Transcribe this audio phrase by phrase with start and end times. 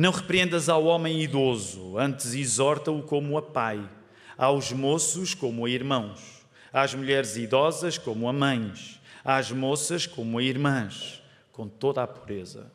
[0.00, 3.86] Não repreendas ao homem idoso, antes exorta-o como a pai,
[4.34, 6.40] aos moços como a irmãos,
[6.72, 12.72] às mulheres idosas como a mães, às moças como a irmãs, com toda a pureza.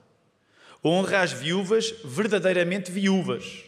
[0.83, 3.63] Honra as viúvas verdadeiramente viúvas.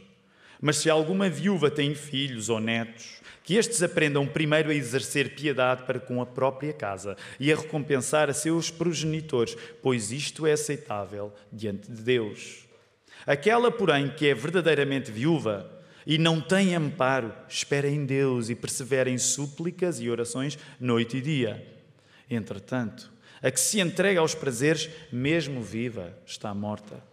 [0.61, 5.81] Mas se alguma viúva tem filhos ou netos, que estes aprendam primeiro a exercer piedade
[5.81, 11.33] para com a própria casa e a recompensar a seus progenitores, pois isto é aceitável
[11.51, 12.66] diante de Deus.
[13.27, 15.69] Aquela, porém, que é verdadeiramente viúva
[16.05, 21.21] e não tem amparo, espera em Deus e persevera em súplicas e orações noite e
[21.21, 21.63] dia.
[22.29, 23.11] Entretanto,
[23.43, 27.03] a que se entrega aos prazeres, mesmo viva, está morta.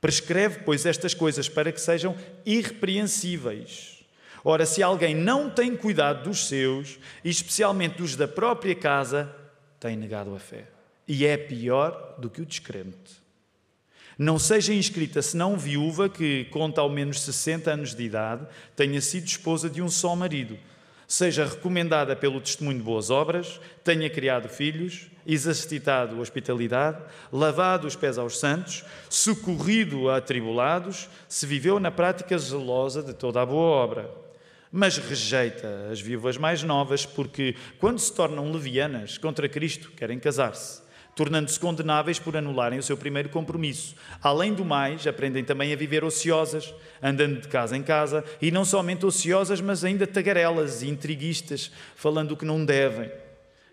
[0.00, 4.00] Prescreve, pois, estas coisas para que sejam irrepreensíveis
[4.42, 9.34] Ora, se alguém não tem cuidado dos seus, e especialmente dos da própria casa,
[9.78, 10.66] tem negado a fé.
[11.06, 13.19] E é pior do que o descrente.
[14.22, 19.24] Não seja inscrita senão viúva que conta ao menos 60 anos de idade, tenha sido
[19.24, 20.58] esposa de um só marido,
[21.08, 28.18] seja recomendada pelo testemunho de boas obras, tenha criado filhos, exercitado hospitalidade, lavado os pés
[28.18, 34.10] aos santos, socorrido a atribulados, se viveu na prática zelosa de toda a boa obra.
[34.70, 40.89] Mas rejeita as viúvas mais novas porque, quando se tornam levianas contra Cristo, querem casar-se,
[41.14, 43.94] tornando-se condenáveis por anularem o seu primeiro compromisso.
[44.22, 48.64] Além do mais, aprendem também a viver ociosas, andando de casa em casa, e não
[48.64, 53.10] somente ociosas, mas ainda tagarelas e intriguistas, falando o que não devem.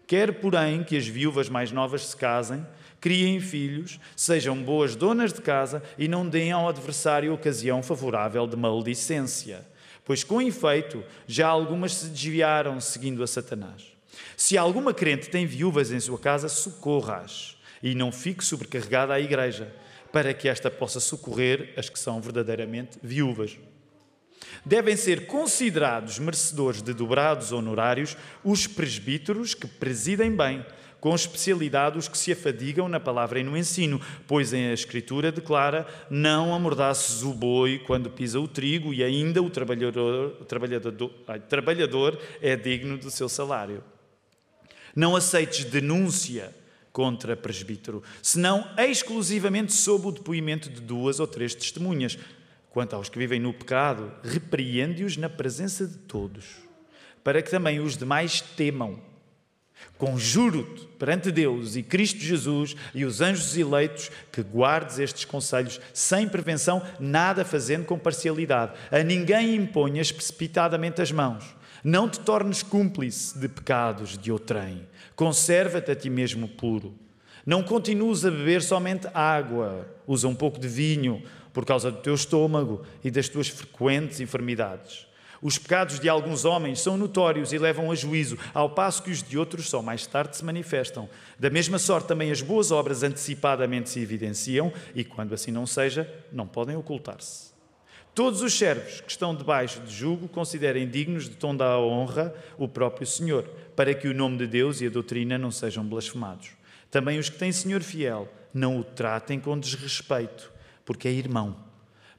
[0.05, 2.65] Quer, porém, que as viúvas mais novas se casem,
[2.99, 8.55] criem filhos, sejam boas donas de casa e não deem ao adversário ocasião favorável de
[8.55, 9.65] maldicência
[10.07, 13.96] pois com efeito já algumas se desviaram seguindo a Satanás.
[14.35, 19.73] Se alguma crente tem viúvas em sua casa, socorra-as e não fique sobrecarregada a igreja,
[20.11, 23.57] para que esta possa socorrer as que são verdadeiramente viúvas.
[24.65, 30.65] Devem ser considerados merecedores de dobrados honorários os presbíteros que presidem bem,
[30.99, 35.31] com especialidade os que se afadigam na palavra e no ensino, pois em a Escritura
[35.31, 40.93] declara: Não amordaces o boi quando pisa o trigo, e ainda o trabalhador, o trabalhador,
[41.47, 43.83] trabalhador é digno do seu salário.
[44.97, 46.51] Não aceites denúncia
[46.91, 52.17] contra presbítero, senão exclusivamente sob o depoimento de duas ou três testemunhas.
[52.71, 56.45] Quanto aos que vivem no pecado, repreende-os na presença de todos,
[57.23, 58.99] para que também os demais temam
[59.97, 66.27] Conjuro-te perante Deus e Cristo Jesus e os anjos eleitos que guardes estes conselhos sem
[66.27, 68.73] prevenção, nada fazendo com parcialidade.
[68.91, 71.43] A ninguém imponhas precipitadamente as mãos.
[71.89, 74.85] Não te tornes cúmplice de pecados de outrem.
[75.15, 76.93] Conserva-te a ti mesmo puro.
[77.45, 79.87] Não continues a beber somente água.
[80.05, 85.07] Usa um pouco de vinho por causa do teu estômago e das tuas frequentes enfermidades.
[85.41, 89.23] Os pecados de alguns homens são notórios e levam a juízo, ao passo que os
[89.23, 91.07] de outros só mais tarde se manifestam.
[91.39, 96.13] Da mesma sorte, também as boas obras antecipadamente se evidenciam e, quando assim não seja,
[96.33, 97.55] não podem ocultar-se.
[98.17, 102.67] Todos os servos que estão debaixo de jugo considerem dignos de tom da honra o
[102.67, 103.43] próprio Senhor,
[103.75, 106.49] para que o nome de Deus e a doutrina não sejam blasfemados.
[106.89, 110.51] Também os que têm Senhor fiel não o tratem com desrespeito,
[110.83, 111.67] porque é irmão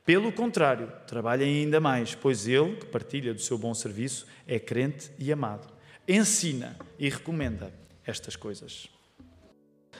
[0.04, 5.10] pelo contrário, trabalha ainda mais, pois ele, que partilha do seu bom serviço, é crente
[5.18, 5.68] e amado.
[6.08, 7.70] Ensina e recomenda
[8.06, 8.88] estas coisas.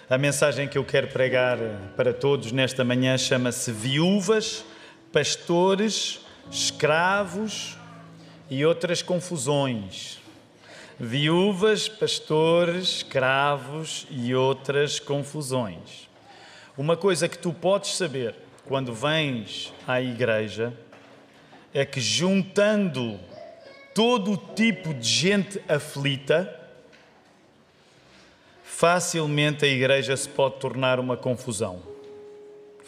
[0.09, 1.59] A mensagem que eu quero pregar
[1.95, 4.65] para todos nesta manhã chama-se Viúvas,
[5.13, 6.21] Pastores,
[6.51, 7.77] Escravos
[8.51, 10.19] e outras confusões.
[10.99, 16.09] Viúvas, pastores, escravos e outras confusões.
[16.77, 18.35] Uma coisa que tu podes saber
[18.67, 20.73] quando vens à igreja
[21.73, 23.21] é que juntando
[23.95, 26.55] todo o tipo de gente aflita,
[28.65, 31.98] facilmente a igreja se pode tornar uma confusão.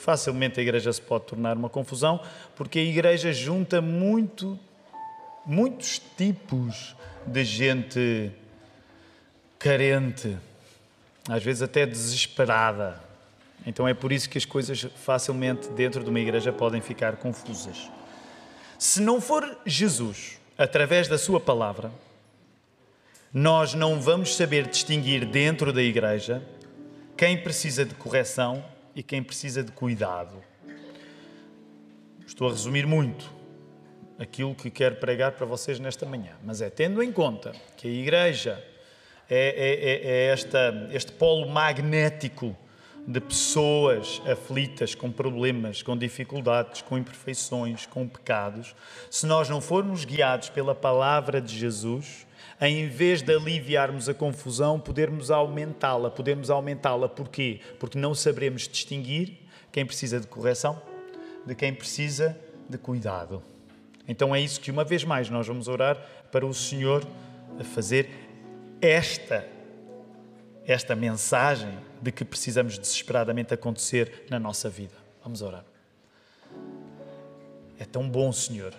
[0.01, 2.21] Facilmente a igreja se pode tornar uma confusão,
[2.57, 4.59] porque a igreja junta muito,
[5.47, 8.33] muitos tipos de gente
[9.59, 10.37] carente,
[11.29, 13.11] às vezes até desesperada
[13.67, 17.91] então é por isso que as coisas facilmente dentro de uma igreja podem ficar confusas.
[18.79, 21.91] Se não for Jesus, através da Sua palavra,
[23.33, 26.43] nós não vamos saber distinguir dentro da igreja
[27.17, 28.65] quem precisa de correção
[29.01, 30.45] e quem precisa de cuidado.
[32.27, 33.33] Estou a resumir muito
[34.19, 37.91] aquilo que quero pregar para vocês nesta manhã, mas é tendo em conta que a
[37.91, 38.63] igreja
[39.31, 42.55] é, é, é, é esta, este polo magnético
[43.09, 48.77] de pessoas aflitas, com problemas, com dificuldades, com imperfeições, com pecados,
[49.11, 52.27] se nós não formos guiados pela palavra de Jesus,
[52.61, 56.11] em vez de aliviarmos a confusão, podermos aumentá-la.
[56.11, 57.61] Podermos aumentá-la porquê?
[57.79, 59.39] Porque não saberemos distinguir
[59.73, 60.81] quem precisa de correção
[61.47, 63.43] de quem precisa de cuidado.
[64.07, 65.97] Então é isso que uma vez mais nós vamos orar
[66.31, 67.07] para o Senhor
[67.65, 68.09] fazer
[68.81, 69.47] esta
[70.67, 74.95] esta mensagem de que precisamos desesperadamente acontecer na nossa vida.
[75.23, 75.65] Vamos orar.
[77.79, 78.73] É tão bom, Senhor,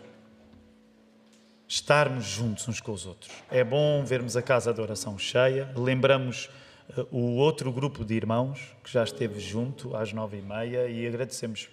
[1.71, 3.31] estarmos juntos uns com os outros.
[3.49, 5.71] É bom vermos a casa de oração cheia.
[5.73, 6.49] Lembramos
[6.97, 11.07] uh, o outro grupo de irmãos que já esteve junto às nove e meia e
[11.07, 11.69] agradecemos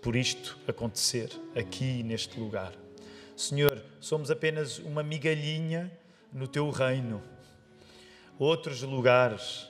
[0.00, 2.72] por isto acontecer aqui neste lugar.
[3.36, 5.90] Senhor, somos apenas uma migalhinha
[6.32, 7.20] no teu reino.
[8.38, 9.68] Outros lugares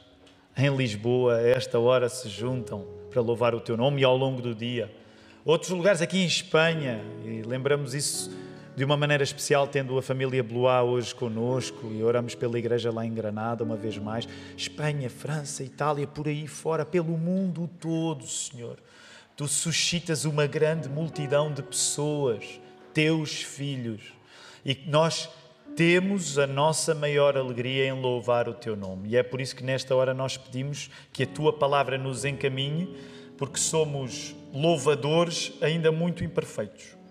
[0.54, 4.42] em Lisboa, a esta hora, se juntam para louvar o teu nome e ao longo
[4.42, 4.94] do dia.
[5.42, 8.44] Outros lugares aqui em Espanha, e lembramos isso
[8.76, 13.06] de uma maneira especial, tendo a família Blois hoje conosco e oramos pela igreja lá
[13.06, 14.29] em Granada, uma vez mais.
[14.56, 18.79] Espanha, França, Itália, por aí fora, pelo mundo todo, Senhor.
[19.37, 22.61] Tu suscitas uma grande multidão de pessoas,
[22.93, 24.12] teus filhos,
[24.65, 25.29] e nós
[25.76, 29.11] temos a nossa maior alegria em louvar o teu nome.
[29.11, 32.97] E é por isso que nesta hora nós pedimos que a tua palavra nos encaminhe,
[33.37, 37.03] porque somos louvadores ainda muito imperfeitos.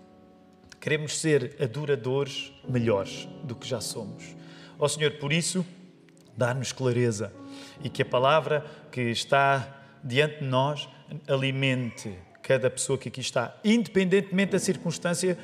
[0.84, 4.36] Queremos ser adoradores melhores do que já somos.
[4.78, 5.66] Ó oh, Senhor, por isso,
[6.36, 7.32] dá-nos clareza
[7.82, 10.90] e que a palavra que está diante de nós
[11.26, 15.38] alimente cada pessoa que aqui está, independentemente da circunstância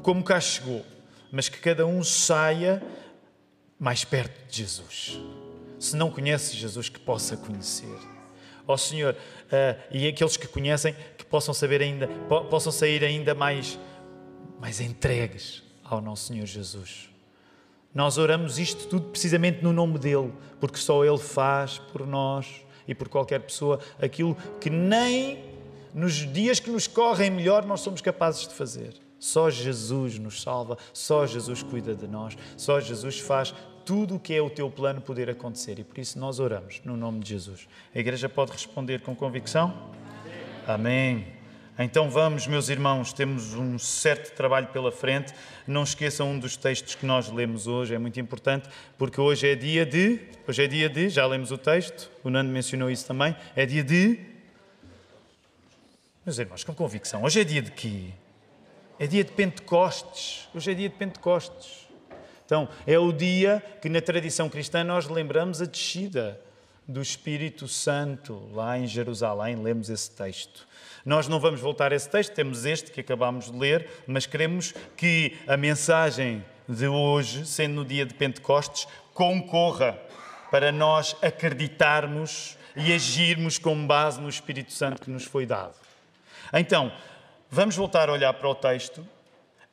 [0.00, 0.86] como cá chegou,
[1.32, 2.80] mas que cada um saia
[3.76, 5.20] mais perto de Jesus.
[5.80, 7.98] Se não conhece Jesus, que possa conhecer.
[8.64, 13.02] Ó oh, Senhor, uh, e aqueles que conhecem, que possam saber ainda, po possam sair
[13.02, 13.76] ainda mais,
[14.60, 17.10] mais entregues ao nosso Senhor Jesus.
[17.94, 22.94] Nós oramos isto tudo precisamente no nome dele, porque só ele faz por nós e
[22.94, 25.44] por qualquer pessoa aquilo que nem
[25.94, 28.94] nos dias que nos correm melhor nós somos capazes de fazer.
[29.18, 33.54] Só Jesus nos salva, só Jesus cuida de nós, só Jesus faz
[33.84, 35.78] tudo o que é o teu plano poder acontecer.
[35.78, 37.68] E por isso nós oramos no nome de Jesus.
[37.94, 39.72] A igreja pode responder com convicção?
[40.66, 41.43] Amém.
[41.76, 45.34] Então vamos, meus irmãos, temos um certo trabalho pela frente.
[45.66, 49.56] Não esqueçam um dos textos que nós lemos hoje, é muito importante, porque hoje é
[49.56, 50.20] dia de.
[50.46, 53.82] Hoje é dia de, já lemos o texto, o Nando mencionou isso também, é dia
[53.82, 54.20] de.
[56.24, 58.10] Meus irmãos, com convicção, hoje é dia de quê?
[58.96, 60.48] É dia de Pentecostes.
[60.54, 61.88] Hoje é dia de Pentecostes.
[62.46, 66.40] Então, é o dia que na tradição cristã nós lembramos a descida
[66.86, 69.56] do Espírito Santo lá em Jerusalém.
[69.56, 70.66] Lemos esse texto.
[71.04, 74.74] Nós não vamos voltar a esse texto, temos este que acabámos de ler, mas queremos
[74.96, 79.98] que a mensagem de hoje, sendo no dia de Pentecostes, concorra
[80.50, 85.74] para nós acreditarmos e agirmos com base no Espírito Santo que nos foi dado.
[86.52, 86.92] Então,
[87.50, 89.06] vamos voltar a olhar para o texto,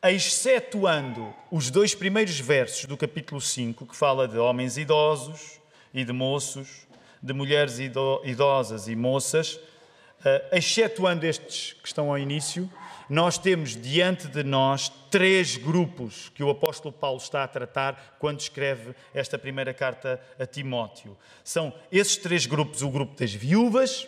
[0.03, 5.59] excetuando os dois primeiros versos do capítulo 5, que fala de homens idosos
[5.93, 6.87] e de moços,
[7.21, 12.69] de mulheres idosas e moças, uh, excetuando estes que estão ao início,
[13.11, 18.39] nós temos diante de nós três grupos que o apóstolo Paulo está a tratar quando
[18.39, 21.17] escreve esta primeira carta a Timóteo.
[21.43, 24.07] São esses três grupos: o grupo das viúvas,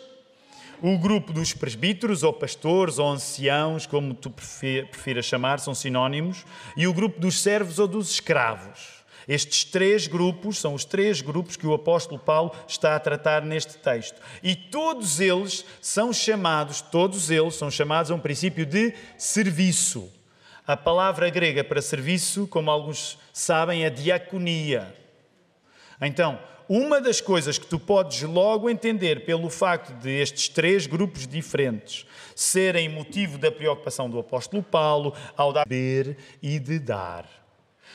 [0.80, 6.44] o grupo dos presbíteros, ou pastores, ou anciãos, como tu prefiras chamar, são sinónimos,
[6.76, 8.93] e o grupo dos servos ou dos escravos.
[9.26, 13.78] Estes três grupos são os três grupos que o apóstolo Paulo está a tratar neste
[13.78, 14.20] texto.
[14.42, 20.10] E todos eles são chamados, todos eles são chamados a um princípio de serviço.
[20.66, 24.94] A palavra grega para serviço, como alguns sabem, é diaconia.
[26.00, 26.38] Então,
[26.68, 32.06] uma das coisas que tu podes logo entender pelo facto de estes três grupos diferentes
[32.34, 37.43] serem motivo da preocupação do apóstolo Paulo ao dar e de dar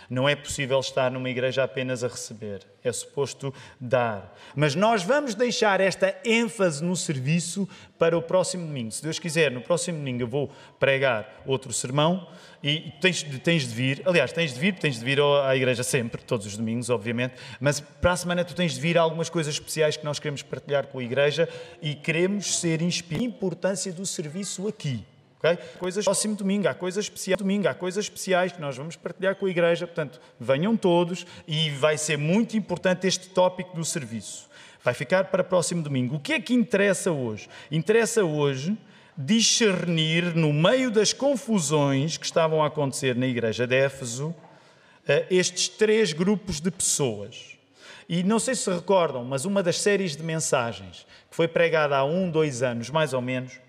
[0.09, 4.35] não é possível estar numa igreja apenas a receber, é suposto dar.
[4.55, 8.91] Mas nós vamos deixar esta ênfase no serviço para o próximo domingo.
[8.91, 12.27] Se Deus quiser, no próximo domingo eu vou pregar outro sermão
[12.63, 14.01] e tens, tens de vir.
[14.05, 17.79] Aliás, tens de vir, tens de vir à igreja sempre, todos os domingos, obviamente, mas
[17.79, 20.99] para a semana tu tens de vir algumas coisas especiais que nós queremos partilhar com
[20.99, 21.47] a igreja
[21.81, 23.09] e queremos ser inspirados.
[23.25, 25.05] A importância do serviço aqui.
[25.39, 25.57] Okay?
[25.79, 29.45] Coisas próximo domingo, há coisas especiais domingo, há coisas especiais que nós vamos partilhar com
[29.45, 34.49] a igreja, portanto, venham todos e vai ser muito importante este tópico do serviço.
[34.83, 36.17] Vai ficar para próximo domingo.
[36.17, 37.49] O que é que interessa hoje?
[37.71, 38.77] Interessa hoje
[39.17, 44.33] discernir no meio das confusões que estavam a acontecer na igreja de Éfeso
[45.05, 47.57] eh, estes três grupos de pessoas.
[48.07, 52.03] E não sei se recordam, mas uma das séries de mensagens que foi pregada há
[52.03, 53.59] um, dois anos, mais ou menos,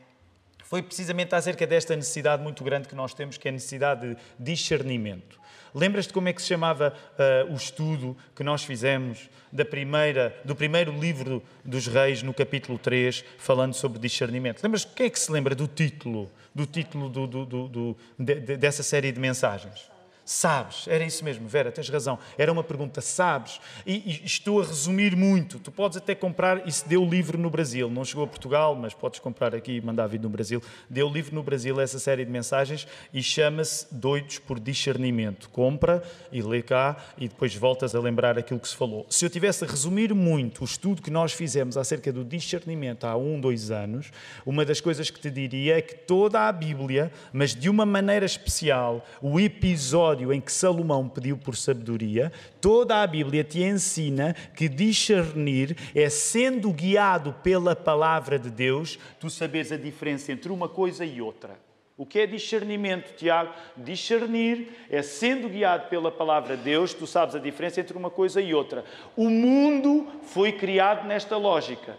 [0.71, 4.17] foi precisamente acerca desta necessidade muito grande que nós temos, que é a necessidade de
[4.39, 5.41] discernimento.
[5.75, 10.55] Lembras-te como é que se chamava uh, o estudo que nós fizemos da primeira, do
[10.55, 14.63] primeiro livro dos reis, no capítulo 3, falando sobre discernimento?
[14.63, 18.85] Lembras quem é que se lembra do título, do título do, do, do, de, dessa
[18.85, 19.91] série de mensagens?
[20.25, 22.19] Sabes, era isso mesmo, Vera, tens razão.
[22.39, 23.61] Era uma pergunta, sabes?
[23.85, 25.59] E, e, estou a resumir muito.
[25.59, 27.91] Tu podes até comprar, isso deu livro no Brasil.
[27.91, 30.63] Não chegou a Portugal, mas podes comprar aqui e mandar vir no Brasil.
[30.89, 35.49] Deu livro no Brasil essa série de mensagens e chama-se Doidos por Discernimento.
[35.51, 39.07] Compra e lê cá e depois voltas a lembrar aquilo que se falou.
[39.09, 43.17] Se eu tivesse a resumir muito o estudo que nós fizemos acerca do discernimento há
[43.17, 44.11] um, dois anos,
[44.45, 48.27] uma das coisas que te diria é que toda a Bíblia, mas de uma maneira
[48.27, 54.69] especial, o episódio em que Salomão pediu por sabedoria, toda a Bíblia te ensina que
[54.69, 61.05] discernir é sendo guiado pela palavra de Deus, tu saberes a diferença entre uma coisa
[61.05, 61.59] e outra.
[61.97, 63.53] O que é discernimento, Tiago?
[63.77, 68.41] Discernir é sendo guiado pela palavra de Deus, tu sabes a diferença entre uma coisa
[68.41, 68.85] e outra.
[69.15, 71.99] O mundo foi criado nesta lógica.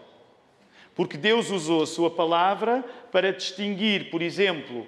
[0.94, 4.86] Porque Deus usou a sua palavra para distinguir, por exemplo,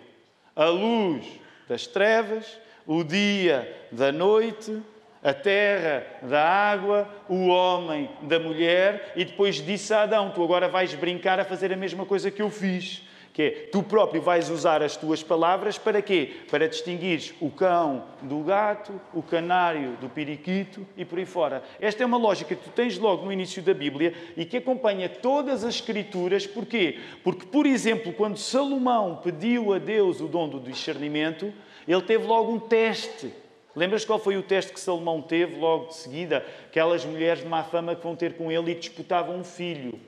[0.56, 1.24] a luz
[1.68, 4.82] das trevas, o dia da noite,
[5.22, 10.68] a terra da água, o homem da mulher, e depois disse a Adão: Tu agora
[10.68, 13.02] vais brincar a fazer a mesma coisa que eu fiz.
[13.32, 16.34] Que é, tu próprio vais usar as tuas palavras para quê?
[16.48, 21.64] Para distinguires o cão do gato, o canário do periquito e por aí fora.
[21.80, 25.08] Esta é uma lógica que tu tens logo no início da Bíblia e que acompanha
[25.08, 26.46] todas as Escrituras.
[26.46, 27.00] Porquê?
[27.24, 31.52] Porque, por exemplo, quando Salomão pediu a Deus o dom do discernimento,
[31.86, 33.32] ele teve logo um teste.
[33.76, 36.44] Lembras qual foi o teste que Salomão teve logo de seguida?
[36.66, 39.98] Aquelas mulheres de má fama que vão ter com ele e disputavam um filho.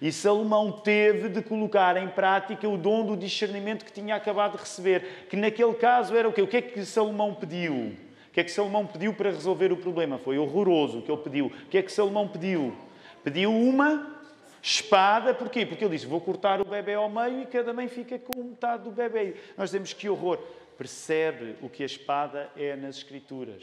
[0.00, 4.58] E Salomão teve de colocar em prática o dom do discernimento que tinha acabado de
[4.58, 6.42] receber, que naquele caso era o quê?
[6.42, 7.74] O que é que Salomão pediu?
[8.28, 10.18] O que é que Salomão pediu para resolver o problema?
[10.18, 11.46] Foi horroroso o que ele pediu.
[11.46, 12.74] O que é que Salomão pediu?
[13.24, 14.14] Pediu uma
[14.62, 15.64] espada, porquê?
[15.64, 18.82] Porque ele disse: Vou cortar o bebê ao meio e cada mãe fica com metade
[18.84, 19.36] do bebê.
[19.56, 20.38] Nós dizemos que horror
[20.76, 23.62] percebe o que a espada é nas Escrituras.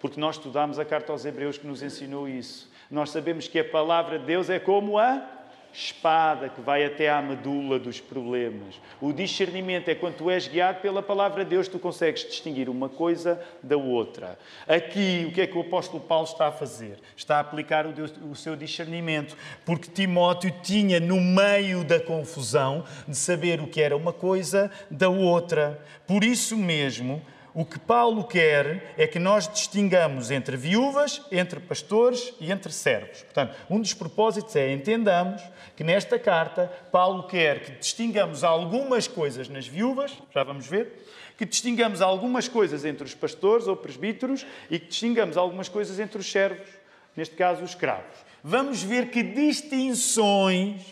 [0.00, 2.70] Porque nós estudamos a carta aos Hebreus que nos ensinou isso.
[2.90, 5.35] Nós sabemos que a palavra de Deus é como a
[5.76, 8.80] espada que vai até à medula dos problemas.
[8.98, 12.88] O discernimento é quando tu és guiado pela palavra de Deus, tu consegues distinguir uma
[12.88, 14.38] coisa da outra.
[14.66, 16.98] Aqui, o que é que o apóstolo Paulo está a fazer?
[17.14, 22.82] Está a aplicar o, Deus, o seu discernimento, porque Timóteo tinha no meio da confusão
[23.06, 25.78] de saber o que era uma coisa da outra.
[26.06, 27.20] Por isso mesmo,
[27.56, 33.22] o que Paulo quer é que nós distingamos entre viúvas, entre pastores e entre servos.
[33.22, 35.42] Portanto, um dos propósitos é entendamos
[35.74, 41.02] que nesta carta Paulo quer que distingamos algumas coisas nas viúvas, já vamos ver,
[41.38, 46.18] que distingamos algumas coisas entre os pastores ou presbíteros e que distingamos algumas coisas entre
[46.18, 46.68] os servos,
[47.16, 48.18] neste caso os escravos.
[48.44, 50.82] Vamos ver que distinções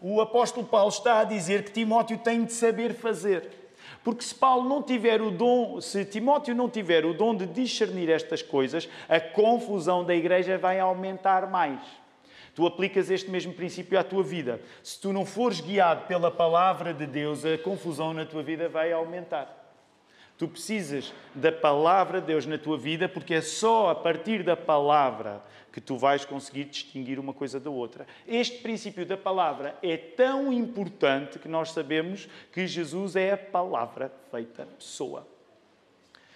[0.00, 3.63] o apóstolo Paulo está a dizer que Timóteo tem de saber fazer.
[4.04, 8.10] Porque se Paulo não tiver o dom, se Timóteo não tiver o dom de discernir
[8.10, 11.80] estas coisas, a confusão da igreja vai aumentar mais.
[12.54, 14.60] Tu aplicas este mesmo princípio à tua vida.
[14.82, 18.92] Se tu não fores guiado pela palavra de Deus, a confusão na tua vida vai
[18.92, 19.62] aumentar.
[20.36, 24.56] Tu precisas da palavra de Deus na tua vida, porque é só a partir da
[24.56, 25.42] palavra
[25.74, 28.06] que tu vais conseguir distinguir uma coisa da outra.
[28.28, 34.12] Este princípio da palavra é tão importante que nós sabemos que Jesus é a palavra
[34.30, 35.26] feita pessoa.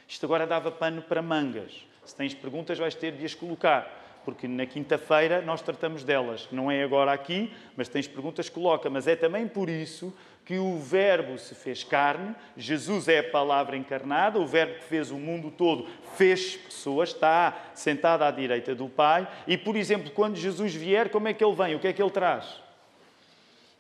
[0.09, 1.87] Isto agora dava pano para mangas.
[2.05, 3.89] Se tens perguntas, vais ter de as colocar
[4.25, 6.49] porque na quinta-feira nós tratamos delas.
[6.51, 8.91] Não é agora aqui, mas tens perguntas, coloca.
[8.91, 10.13] Mas é também por isso
[10.49, 15.11] que o Verbo se fez carne, Jesus é a palavra encarnada, o Verbo que fez
[15.11, 15.87] o mundo todo
[16.17, 19.31] fez pessoas, está sentado à direita do Pai.
[19.47, 21.75] E, por exemplo, quando Jesus vier, como é que ele vem?
[21.75, 22.63] O que é que ele traz?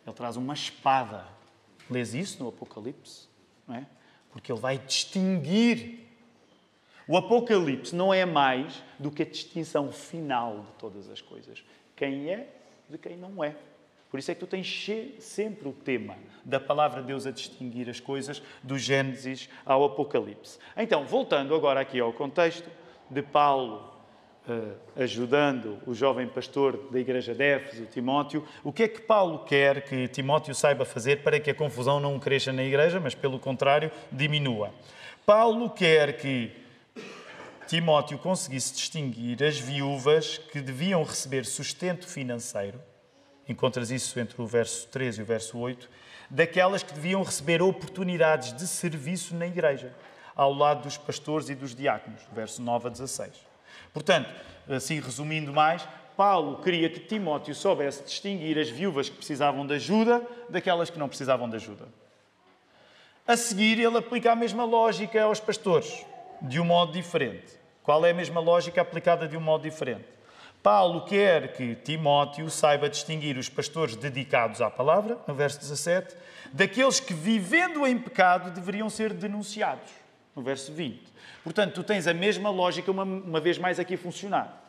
[0.06, 1.24] Ele traz uma espada.
[1.88, 3.28] Lês isso no Apocalipse?
[3.66, 3.86] Não é?
[4.30, 6.06] Porque ele vai distinguir.
[7.08, 11.64] O Apocalipse não é mais do que a distinção final de todas as coisas.
[11.96, 12.46] Quem é
[12.90, 13.56] de quem não é.
[14.10, 14.86] Por isso é que tu tens
[15.18, 20.58] sempre o tema da palavra de Deus a distinguir as coisas do Gênesis ao Apocalipse.
[20.76, 22.70] Então, voltando agora aqui ao contexto
[23.10, 23.92] de Paulo
[24.48, 29.40] uh, ajudando o jovem pastor da igreja de Éfeso, Timóteo, o que é que Paulo
[29.40, 33.38] quer que Timóteo saiba fazer para que a confusão não cresça na igreja, mas pelo
[33.38, 34.72] contrário, diminua?
[35.26, 36.50] Paulo quer que
[37.66, 42.80] Timóteo conseguisse distinguir as viúvas que deviam receber sustento financeiro,
[43.48, 45.88] encontras isso entre o verso 13 e o verso 8,
[46.30, 49.92] daquelas que deviam receber oportunidades de serviço na igreja,
[50.36, 53.32] ao lado dos pastores e dos diáconos, verso 9 a 16.
[53.92, 54.30] Portanto,
[54.68, 55.86] assim resumindo mais,
[56.16, 61.08] Paulo queria que Timóteo soubesse distinguir as viúvas que precisavam de ajuda daquelas que não
[61.08, 61.86] precisavam de ajuda.
[63.26, 66.04] A seguir, ele aplica a mesma lógica aos pastores,
[66.42, 67.58] de um modo diferente.
[67.82, 70.17] Qual é a mesma lógica aplicada de um modo diferente?
[70.62, 76.14] Paulo quer que Timóteo saiba distinguir os pastores dedicados à palavra, no verso 17,
[76.52, 79.90] daqueles que, vivendo em pecado, deveriam ser denunciados,
[80.34, 81.00] no verso 20.
[81.44, 84.64] Portanto, tu tens a mesma lógica uma, uma vez mais aqui a funcionar.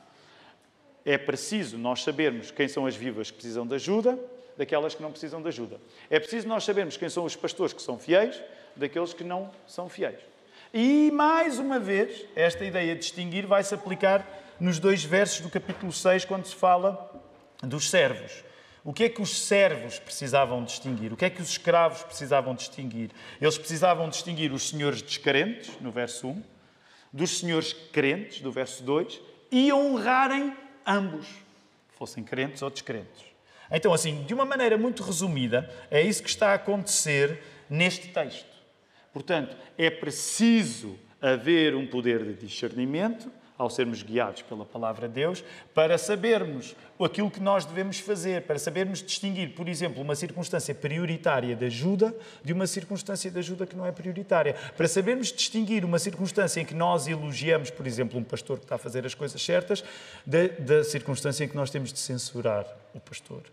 [1.03, 4.19] É preciso nós sabermos quem são as vivas que precisam de ajuda
[4.57, 5.79] daquelas que não precisam de ajuda.
[6.09, 8.39] É preciso nós sabermos quem são os pastores que são fiéis
[8.75, 10.19] daqueles que não são fiéis.
[10.73, 14.25] E, mais uma vez, esta ideia de distinguir vai se aplicar
[14.59, 17.09] nos dois versos do capítulo 6, quando se fala
[17.63, 18.43] dos servos.
[18.83, 21.13] O que é que os servos precisavam distinguir?
[21.13, 23.11] O que é que os escravos precisavam distinguir?
[23.39, 26.43] Eles precisavam distinguir os senhores descrentes, no verso 1,
[27.11, 29.19] dos senhores crentes, do verso 2,
[29.51, 31.27] e honrarem ambos,
[31.97, 33.25] fossem crentes ou descrentes.
[33.71, 38.49] Então, assim, de uma maneira muito resumida, é isso que está a acontecer neste texto.
[39.13, 45.43] Portanto, é preciso haver um poder de discernimento, ao sermos guiados pela palavra de Deus,
[45.75, 51.57] para sabermos aquilo que nós devemos fazer, para sabermos distinguir, por exemplo, uma circunstância prioritária
[51.57, 55.99] de ajuda de uma circunstância de ajuda que não é prioritária, para sabermos distinguir uma
[55.99, 59.43] circunstância em que nós elogiamos, por exemplo, um pastor que está a fazer as coisas
[59.43, 59.83] certas,
[60.25, 63.43] da, da circunstância em que nós temos de censurar o pastor.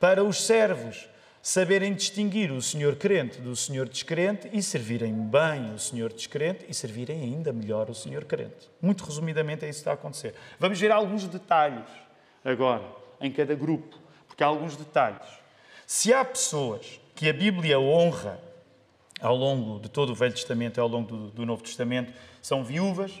[0.00, 1.06] Para os servos,
[1.42, 6.74] saberem distinguir o senhor crente do senhor descrente e servirem bem o senhor descrente e
[6.74, 8.70] servirem ainda melhor o senhor crente.
[8.80, 10.34] Muito resumidamente é isso que está a acontecer.
[10.58, 11.88] Vamos ver alguns detalhes
[12.44, 12.84] agora
[13.20, 13.98] em cada grupo,
[14.28, 15.26] porque há alguns detalhes.
[15.86, 18.40] Se há pessoas que a Bíblia honra
[19.20, 22.64] ao longo de todo o Velho Testamento e ao longo do, do Novo Testamento, são
[22.64, 23.12] viúvas,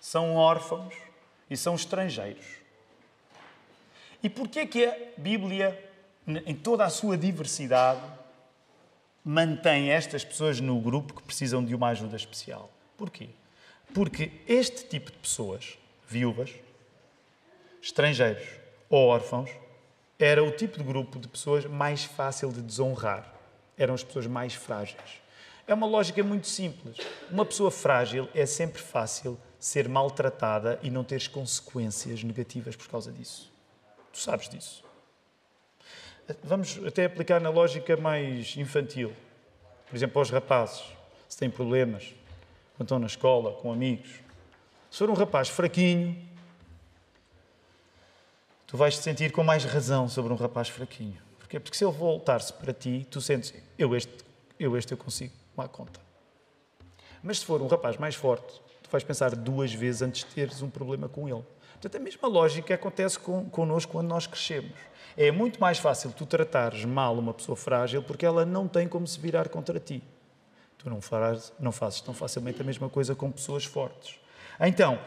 [0.00, 0.94] são órfãos
[1.50, 2.46] e são estrangeiros.
[4.22, 5.85] E porquê que a Bíblia
[6.26, 8.00] em toda a sua diversidade,
[9.24, 12.70] mantém estas pessoas no grupo que precisam de uma ajuda especial.
[12.96, 13.28] Porquê?
[13.94, 16.50] Porque este tipo de pessoas, viúvas,
[17.82, 18.46] estrangeiros
[18.88, 19.50] ou órfãos,
[20.18, 23.32] era o tipo de grupo de pessoas mais fácil de desonrar.
[23.76, 25.20] Eram as pessoas mais frágeis.
[25.66, 26.96] É uma lógica muito simples.
[27.30, 33.10] Uma pessoa frágil é sempre fácil ser maltratada e não ter consequências negativas por causa
[33.12, 33.52] disso.
[34.12, 34.85] Tu sabes disso.
[36.42, 39.12] Vamos até aplicar na lógica mais infantil.
[39.88, 40.82] Por exemplo, aos rapazes,
[41.28, 42.12] se têm problemas,
[42.76, 44.10] quando estão na escola, com amigos.
[44.90, 46.16] Se for um rapaz fraquinho,
[48.66, 51.16] tu vais te sentir com mais razão sobre um rapaz fraquinho.
[51.38, 51.60] Porquê?
[51.60, 54.12] Porque se ele voltar-se para ti, tu sentes, eu este,
[54.58, 56.00] eu este eu consigo tomar conta.
[57.22, 60.60] Mas se for um rapaz mais forte, tu vais pensar duas vezes antes de teres
[60.60, 61.44] um problema com ele.
[61.80, 64.72] Portanto, a mesma lógica acontece com, connosco quando nós crescemos.
[65.16, 69.06] É muito mais fácil tu tratares mal uma pessoa frágil porque ela não tem como
[69.06, 70.02] se virar contra ti.
[70.78, 74.18] Tu não, farás, não fazes tão facilmente a mesma coisa com pessoas fortes.
[74.60, 74.98] Então,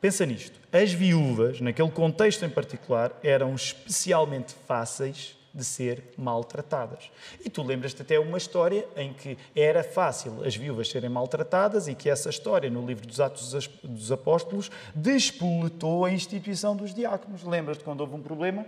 [0.00, 0.58] pensa nisto.
[0.72, 7.10] As viúvas, naquele contexto em particular, eram especialmente fáceis de ser maltratadas.
[7.44, 11.94] E tu lembras-te até uma história em que era fácil as viúvas serem maltratadas e
[11.94, 17.42] que essa história, no livro dos Atos dos Apóstolos, despoletou a instituição dos diáconos.
[17.42, 18.64] Lembras-te quando houve um problema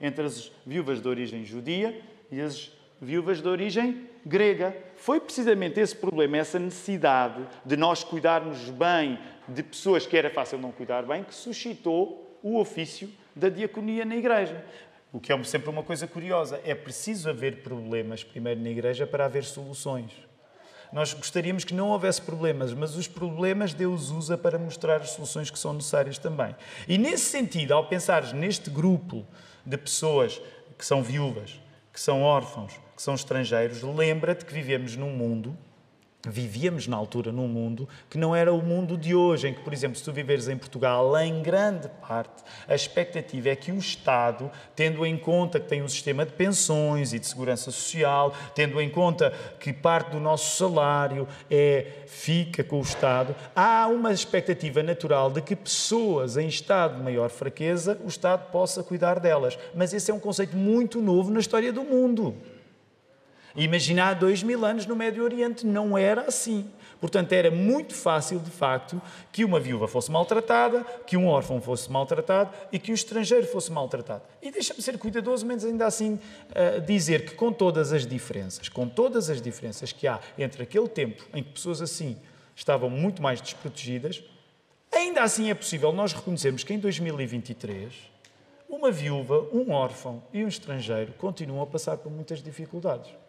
[0.00, 4.76] entre as viúvas de origem judia e as viúvas de origem grega?
[4.96, 10.58] Foi precisamente esse problema, essa necessidade de nós cuidarmos bem de pessoas que era fácil
[10.58, 14.64] não cuidar bem, que suscitou o ofício da diaconia na igreja.
[15.12, 16.58] O que é sempre uma coisa curiosa.
[16.64, 20.10] É preciso haver problemas primeiro na igreja para haver soluções.
[20.90, 25.50] Nós gostaríamos que não houvesse problemas, mas os problemas Deus usa para mostrar as soluções
[25.50, 26.54] que são necessárias também.
[26.88, 29.26] E nesse sentido, ao pensares neste grupo
[29.64, 30.40] de pessoas
[30.78, 31.60] que são viúvas,
[31.92, 35.56] que são órfãos, que são estrangeiros, lembra-te que vivemos num mundo
[36.28, 39.72] vivíamos na altura num mundo que não era o mundo de hoje, em que, por
[39.72, 44.50] exemplo, se tu viveres em Portugal, em grande parte, a expectativa é que o Estado,
[44.76, 48.88] tendo em conta que tem um sistema de pensões e de segurança social, tendo em
[48.88, 55.30] conta que parte do nosso salário é fica com o Estado, há uma expectativa natural
[55.30, 59.58] de que pessoas em estado de maior fraqueza, o Estado possa cuidar delas.
[59.74, 62.36] Mas esse é um conceito muito novo na história do mundo.
[63.54, 66.70] Imaginar dois mil anos no Médio Oriente não era assim.
[67.02, 71.90] Portanto, era muito fácil, de facto, que uma viúva fosse maltratada, que um órfão fosse
[71.90, 74.22] maltratado e que o estrangeiro fosse maltratado.
[74.40, 78.88] E deixa-me ser cuidadoso, mas ainda assim uh, dizer que, com todas as diferenças, com
[78.88, 82.16] todas as diferenças que há entre aquele tempo em que pessoas assim
[82.54, 84.22] estavam muito mais desprotegidas,
[84.92, 87.92] ainda assim é possível nós reconhecermos que em 2023
[88.68, 93.21] uma viúva, um órfão e um estrangeiro continuam a passar por muitas dificuldades.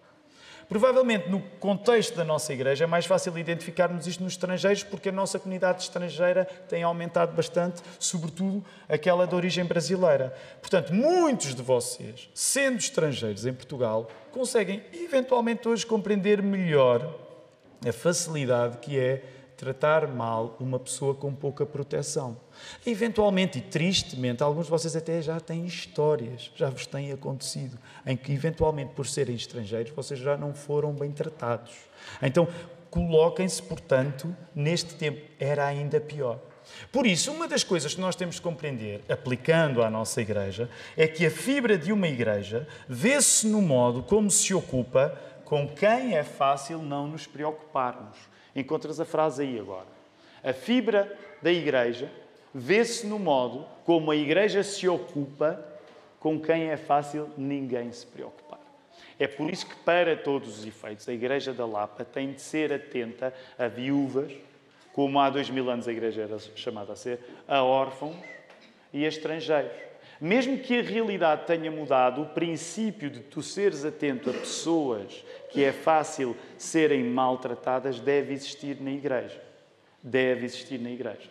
[0.67, 5.11] Provavelmente, no contexto da nossa igreja, é mais fácil identificarmos isto nos estrangeiros, porque a
[5.11, 10.33] nossa comunidade estrangeira tem aumentado bastante, sobretudo aquela de origem brasileira.
[10.61, 17.19] Portanto, muitos de vocês, sendo estrangeiros em Portugal, conseguem eventualmente hoje compreender melhor
[17.87, 19.23] a facilidade que é
[19.63, 22.35] tratar mal uma pessoa com pouca proteção.
[22.85, 28.17] Eventualmente e tristemente, alguns de vocês até já têm histórias, já vos têm acontecido, em
[28.17, 31.73] que eventualmente por serem estrangeiros vocês já não foram bem tratados.
[32.21, 32.47] Então,
[32.89, 36.39] coloquem-se, portanto, neste tempo era ainda pior.
[36.91, 41.07] Por isso, uma das coisas que nós temos de compreender, aplicando à nossa igreja, é
[41.07, 46.23] que a fibra de uma igreja vê-se no modo como se ocupa com quem é
[46.23, 48.17] fácil não nos preocuparmos.
[48.55, 49.87] Encontras a frase aí agora.
[50.43, 52.11] A fibra da igreja
[52.53, 55.63] vê-se no modo como a igreja se ocupa
[56.19, 58.59] com quem é fácil ninguém se preocupar.
[59.19, 62.73] É por isso que, para todos os efeitos, a Igreja da Lapa tem de ser
[62.73, 64.31] atenta a viúvas,
[64.93, 68.15] como há dois mil anos a Igreja era chamada a ser, a órfãos
[68.91, 69.71] e a estrangeiros.
[70.23, 75.61] Mesmo que a realidade tenha mudado, o princípio de tu seres atento a pessoas que
[75.61, 79.43] é fácil serem maltratadas deve existir na Igreja.
[80.01, 81.29] Deve existir na Igreja.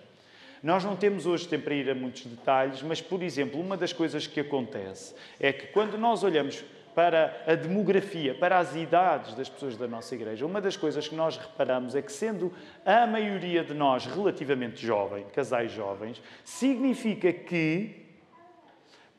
[0.63, 3.95] Nós não temos hoje tempo para ir a muitos detalhes, mas, por exemplo, uma das
[3.95, 6.63] coisas que acontece é que quando nós olhamos
[6.95, 11.15] para a demografia, para as idades das pessoas da nossa igreja, uma das coisas que
[11.15, 12.53] nós reparamos é que, sendo
[12.85, 18.02] a maioria de nós relativamente jovem, casais jovens, significa que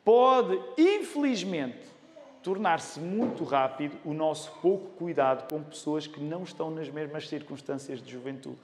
[0.04, 1.94] pode, infelizmente,
[2.42, 8.02] tornar-se muito rápido o nosso pouco cuidado com pessoas que não estão nas mesmas circunstâncias
[8.02, 8.60] de juventude.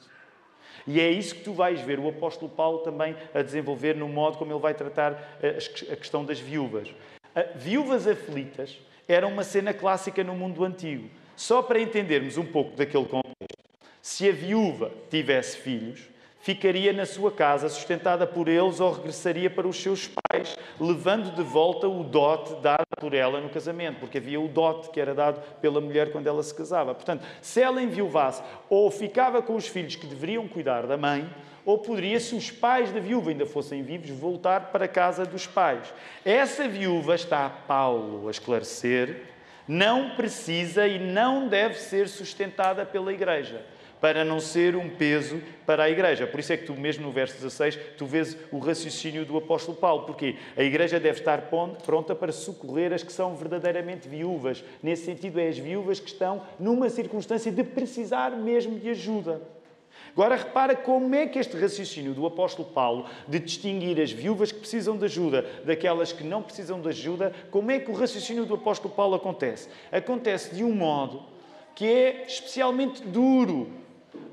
[0.86, 4.38] E é isso que tu vais ver o apóstolo Paulo também a desenvolver no modo
[4.38, 5.58] como ele vai tratar eh,
[5.92, 6.94] a questão das viúvas.
[7.56, 11.10] Viúvas aflitas era uma cena clássica no mundo antigo.
[11.36, 13.34] Só para entendermos um pouco daquele contexto.
[14.02, 19.68] Se a viúva tivesse filhos, ficaria na sua casa, sustentada por eles, ou regressaria para
[19.68, 24.40] os seus pais, levando de volta o dote dado por ela no casamento, porque havia
[24.40, 26.96] o dote que era dado pela mulher quando ela se casava.
[26.96, 31.30] Portanto, se ela enviuvasse, ou ficava com os filhos que deveriam cuidar da mãe,
[31.66, 35.46] ou poderia, se os pais da viúva ainda fossem vivos, voltar para a casa dos
[35.46, 35.94] pais.
[36.24, 39.24] Essa viúva, está Paulo a esclarecer,
[39.68, 43.64] não precisa e não deve ser sustentada pela igreja
[44.02, 46.26] para não ser um peso para a igreja.
[46.26, 49.78] Por isso é que tu, mesmo no verso 16, tu vês o raciocínio do apóstolo
[49.78, 51.50] Paulo, porque a igreja deve estar
[51.86, 54.64] pronta para socorrer as que são verdadeiramente viúvas.
[54.82, 59.42] Nesse sentido, é as viúvas que estão numa circunstância de precisar mesmo de ajuda.
[60.12, 64.60] Agora repara como é que este raciocínio do apóstolo Paulo de distinguir as viúvas que
[64.60, 68.56] precisam de ajuda daquelas que não precisam de ajuda, como é que o raciocínio do
[68.56, 69.70] apóstolo Paulo acontece?
[69.92, 71.24] Acontece de um modo
[71.76, 73.70] que é especialmente duro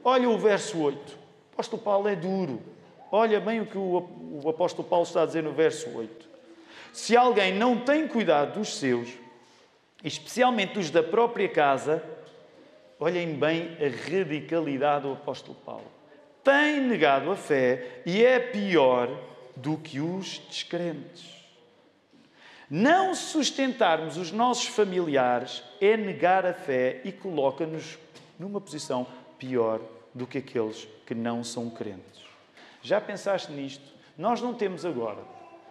[0.08, 0.98] Olha o verso 8.
[0.98, 1.18] O
[1.54, 2.62] apóstolo Paulo é duro.
[3.10, 6.28] Olha bem o que o apóstolo Paulo está a dizer no verso 8.
[6.92, 9.08] Se alguém não tem cuidado dos seus,
[10.04, 12.04] especialmente dos da própria casa,
[13.00, 15.90] olhem bem a radicalidade do apóstolo Paulo.
[16.44, 19.08] Tem negado a fé e é pior
[19.56, 21.34] do que os descrentes.
[22.70, 27.98] Não sustentarmos os nossos familiares é negar a fé e coloca-nos
[28.38, 29.04] numa posição
[29.36, 29.80] pior
[30.16, 32.24] do que aqueles que não são crentes.
[32.82, 33.84] Já pensaste nisto?
[34.16, 35.20] Nós não temos agora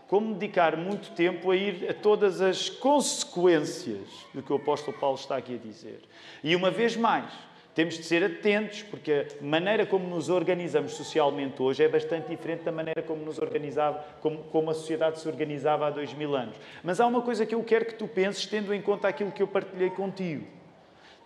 [0.07, 5.17] como dedicar muito tempo a ir a todas as consequências do que o apóstolo Paulo
[5.17, 5.99] está aqui a dizer.
[6.43, 7.33] E uma vez mais,
[7.73, 12.61] temos de ser atentos, porque a maneira como nos organizamos socialmente hoje é bastante diferente
[12.61, 16.55] da maneira como nos organizava, como, como a sociedade se organizava há dois mil anos.
[16.83, 19.41] Mas há uma coisa que eu quero que tu penses, tendo em conta aquilo que
[19.41, 20.45] eu partilhei contigo.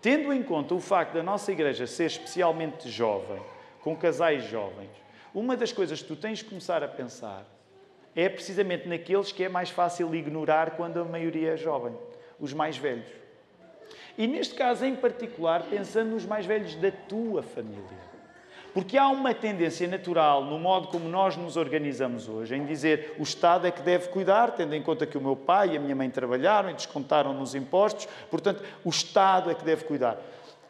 [0.02, 3.42] Tendo em conta o facto da nossa igreja ser especialmente jovem,
[3.82, 4.90] com casais jovens,
[5.34, 7.46] uma das coisas que tu tens de começar a pensar
[8.16, 11.94] é precisamente naqueles que é mais fácil ignorar quando a maioria é jovem,
[12.40, 13.10] os mais velhos.
[14.18, 18.09] E neste caso em particular, pensando nos mais velhos da tua família.
[18.74, 23.24] Porque há uma tendência natural no modo como nós nos organizamos hoje, em dizer o
[23.24, 25.96] Estado é que deve cuidar, tendo em conta que o meu pai e a minha
[25.96, 30.18] mãe trabalharam e descontaram nos impostos, portanto, o Estado é que deve cuidar.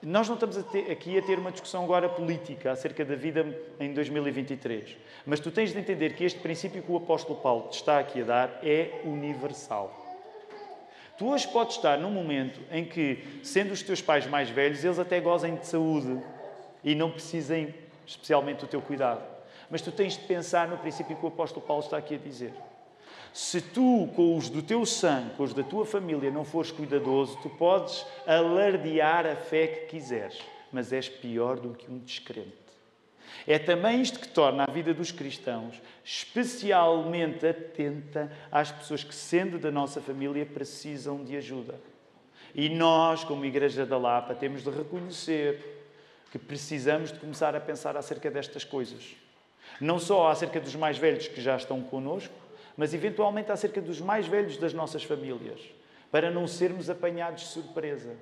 [0.02, 3.46] Nós não estamos aqui a ter uma discussão agora política acerca da vida
[3.82, 7.76] em 2023, mas tu tens de entender que este princípio que o apóstolo Paulo te
[7.76, 9.94] está aqui a dar é universal.
[11.18, 15.00] Tu hoje podes estar num momento em que, sendo os teus pais mais velhos, eles
[15.00, 16.18] até gozem de saúde
[16.82, 17.76] e não precisem
[18.10, 19.22] especialmente o teu cuidado.
[19.70, 22.54] Mas tu tens de pensar no princípio que o apóstolo Paulo está aqui a dizer.
[23.32, 27.38] Se tu, com os do teu sangue, com os da tua família, não fores cuidadoso,
[27.44, 30.40] tu podes alardear a fé que quiseres,
[30.72, 32.58] mas és pior do que um descrente.
[33.46, 39.60] É também isto que torna a vida dos cristãos especialmente atenta às pessoas que, sendo
[39.60, 41.80] da nossa família, precisam de ajuda.
[42.56, 45.79] E nós, como Igreja da Lapa, temos de reconhecer
[46.32, 49.16] que precisamos de começar a pensar acerca destas coisas.
[49.80, 52.34] Não só acerca dos mais velhos que já estão connosco,
[52.78, 55.60] mas eventualmente acerca dos mais velhos das nossas famílias,
[56.12, 58.16] para não sermos apanhados de surpresa.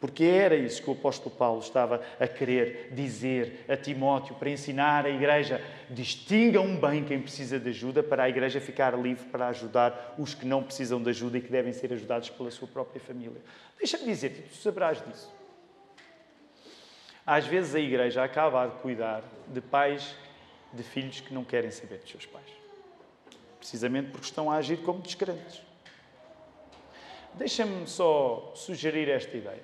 [0.00, 5.04] Porque era isso que o apóstolo Paulo estava a querer dizer a Timóteo, para ensinar
[5.04, 10.14] a igreja: distingam bem quem precisa de ajuda, para a igreja ficar livre para ajudar
[10.16, 13.40] os que não precisam de ajuda e que devem ser ajudados pela sua própria família.
[13.76, 15.37] Deixa-me dizer-te, tu saberás disso.
[17.30, 20.16] Às vezes a igreja acaba a cuidar de pais
[20.72, 22.48] de filhos que não querem saber dos seus pais.
[23.58, 25.60] Precisamente porque estão a agir como descrentes.
[27.34, 29.62] Deixa-me só sugerir esta ideia.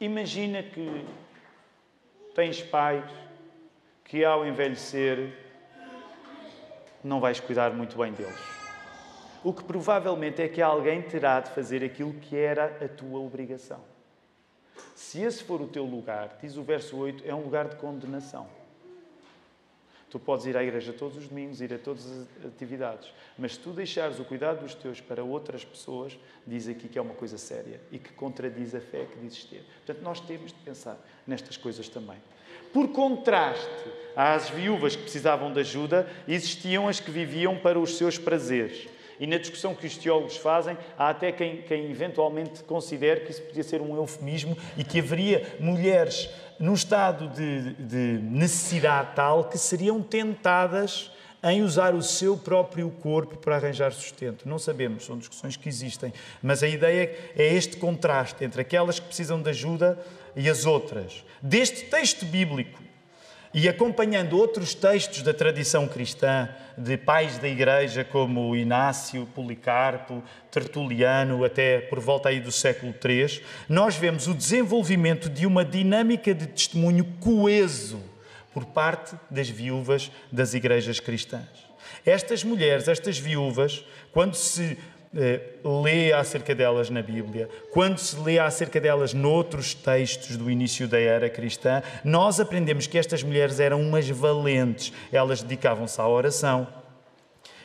[0.00, 1.04] Imagina que
[2.34, 3.04] tens pais
[4.02, 5.36] que ao envelhecer
[7.04, 8.40] não vais cuidar muito bem deles.
[9.44, 13.91] O que provavelmente é que alguém terá de fazer aquilo que era a tua obrigação.
[14.94, 18.46] Se esse for o teu lugar, diz o verso 8, é um lugar de condenação.
[20.12, 23.60] Tu podes ir à igreja todos os domingos, ir a todas as atividades, mas se
[23.60, 27.38] tu deixares o cuidado dos teus para outras pessoas, diz aqui que é uma coisa
[27.38, 29.64] séria e que contradiz a fé que dizes ter.
[29.84, 32.18] Portanto, nós temos de pensar nestas coisas também.
[32.74, 38.18] Por contraste às viúvas que precisavam de ajuda, existiam as que viviam para os seus
[38.18, 38.86] prazeres.
[39.22, 43.42] E na discussão que os teólogos fazem, há até quem, quem eventualmente considere que isso
[43.42, 49.56] podia ser um eufemismo e que haveria mulheres num estado de, de necessidade tal que
[49.56, 54.48] seriam tentadas em usar o seu próprio corpo para arranjar sustento.
[54.48, 59.06] Não sabemos, são discussões que existem, mas a ideia é este contraste entre aquelas que
[59.06, 60.04] precisam de ajuda
[60.34, 61.24] e as outras.
[61.40, 62.82] Deste texto bíblico,
[63.54, 71.44] e acompanhando outros textos da tradição cristã, de pais da Igreja como Inácio, Policarpo, Tertuliano,
[71.44, 76.46] até por volta aí do século III, nós vemos o desenvolvimento de uma dinâmica de
[76.46, 78.02] testemunho coeso
[78.54, 81.48] por parte das viúvas das igrejas cristãs.
[82.04, 84.78] Estas mulheres, estas viúvas, quando se
[85.82, 90.98] lê acerca delas na Bíblia, quando se lê acerca delas noutros textos do início da
[90.98, 94.92] era cristã, nós aprendemos que estas mulheres eram umas valentes.
[95.12, 96.66] Elas dedicavam-se à oração,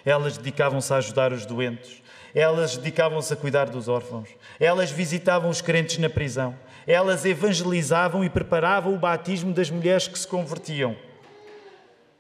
[0.04, 2.04] elas dedicavam-se a ajudar os doentes,
[2.36, 4.30] elas dedicavam-se a cuidar dos órfãos,
[4.60, 6.54] elas visitavam os crentes na prisão,
[6.86, 10.96] elas evangelizavam e preparavam o batismo das mulheres que se convertiam.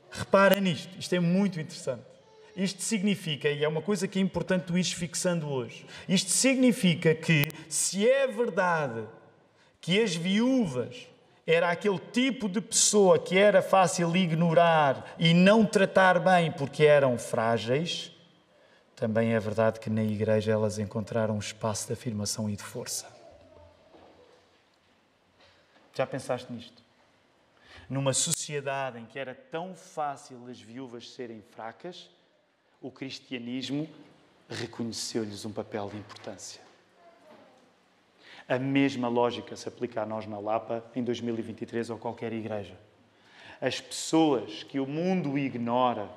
[0.09, 2.16] Repara nisto, isto é muito interessante.
[2.57, 7.13] Isto significa, e é uma coisa que é importante tu ires fixando hoje, isto significa
[7.13, 9.07] que, se é verdade
[9.79, 11.07] que as viúvas
[11.45, 17.15] era aquele tipo de pessoa que era fácil ignorar e não tratar bem porque eram
[17.19, 18.11] frágeis,
[18.95, 23.05] também é verdade que na igreja elas encontraram um espaço de afirmação e de força.
[25.93, 26.81] Já pensaste nisto?
[27.87, 32.09] Numa sociedade em que era tão fácil as viúvas serem fracas,
[32.87, 33.85] o cristianismo
[34.49, 36.61] reconheceu-lhes um papel de importância.
[38.47, 42.79] A mesma lógica se aplica a nós na Lapa em 2023 ou qualquer igreja.
[43.59, 46.09] As pessoas que o mundo ignora,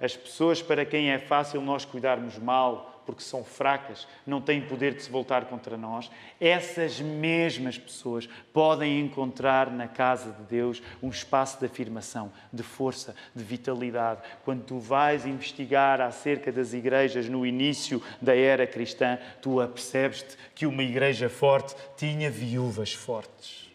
[0.00, 4.92] as pessoas para quem é fácil nós cuidarmos mal porque são fracas, não têm poder
[4.92, 11.08] de se voltar contra nós, essas mesmas pessoas podem encontrar na casa de Deus um
[11.08, 14.20] espaço de afirmação, de força, de vitalidade.
[14.44, 20.66] Quando tu vais investigar acerca das igrejas no início da era cristã, tu apercebes-te que
[20.66, 23.70] uma igreja forte tinha viúvas fortes.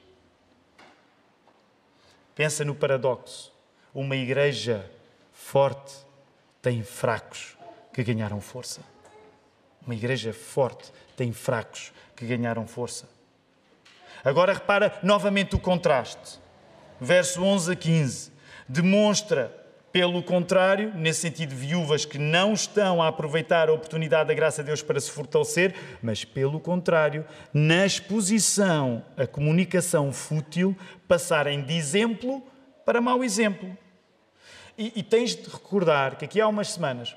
[2.36, 3.52] Pensa no paradoxo.
[3.96, 4.88] Uma igreja
[5.34, 5.96] forte
[6.62, 7.58] tem fracos
[7.92, 8.93] que ganharam força.
[9.86, 13.08] Uma igreja forte tem fracos que ganharam força.
[14.24, 16.40] Agora repara novamente o contraste.
[17.00, 18.32] Verso 11 a 15.
[18.68, 19.54] Demonstra,
[19.92, 24.68] pelo contrário, nesse sentido, viúvas que não estão a aproveitar a oportunidade da graça de
[24.68, 30.76] Deus para se fortalecer, mas, pelo contrário, na exposição, a comunicação fútil,
[31.08, 32.42] passarem de exemplo
[32.86, 33.78] para mau exemplo.
[34.78, 37.16] E, e tens de recordar que aqui há umas semanas,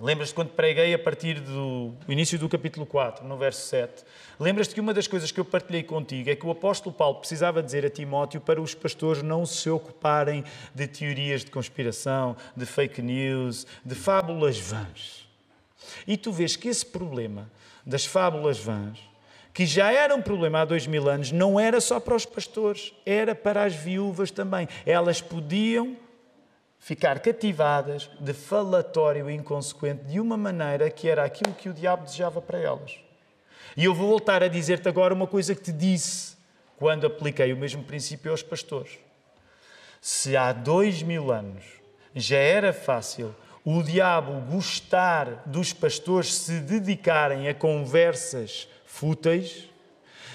[0.00, 4.04] lembras-te quando preguei a partir do início do capítulo 4, no verso 7,
[4.40, 7.62] lembras-te que uma das coisas que eu partilhei contigo é que o apóstolo Paulo precisava
[7.62, 13.02] dizer a Timóteo para os pastores não se ocuparem de teorias de conspiração, de fake
[13.02, 15.28] news, de fábulas vãs.
[16.06, 17.50] E tu vês que esse problema
[17.84, 19.12] das fábulas vãs
[19.52, 22.92] que já era um problema há dois mil anos, não era só para os pastores,
[23.04, 24.66] era para as viúvas também.
[24.86, 25.96] Elas podiam
[26.82, 32.42] ficar cativadas de falatório inconsequente de uma maneira que era aquilo que o diabo desejava
[32.42, 32.98] para elas.
[33.76, 36.36] E eu vou voltar a dizer-te agora uma coisa que te disse
[36.76, 38.98] quando apliquei o mesmo princípio aos pastores.
[40.00, 41.62] Se há dois mil anos
[42.16, 43.32] já era fácil
[43.64, 49.70] o diabo gostar dos pastores se dedicarem a conversas fúteis,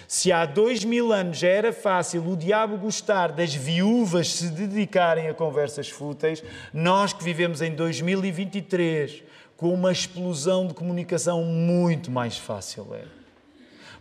[0.08, 5.28] se há dois mil anos já era fácil o diabo gostar das viúvas se dedicarem
[5.28, 6.44] a conversas fúteis,
[6.74, 9.24] nós que vivemos em 2023
[9.58, 13.18] com uma explosão de comunicação muito mais fácil é.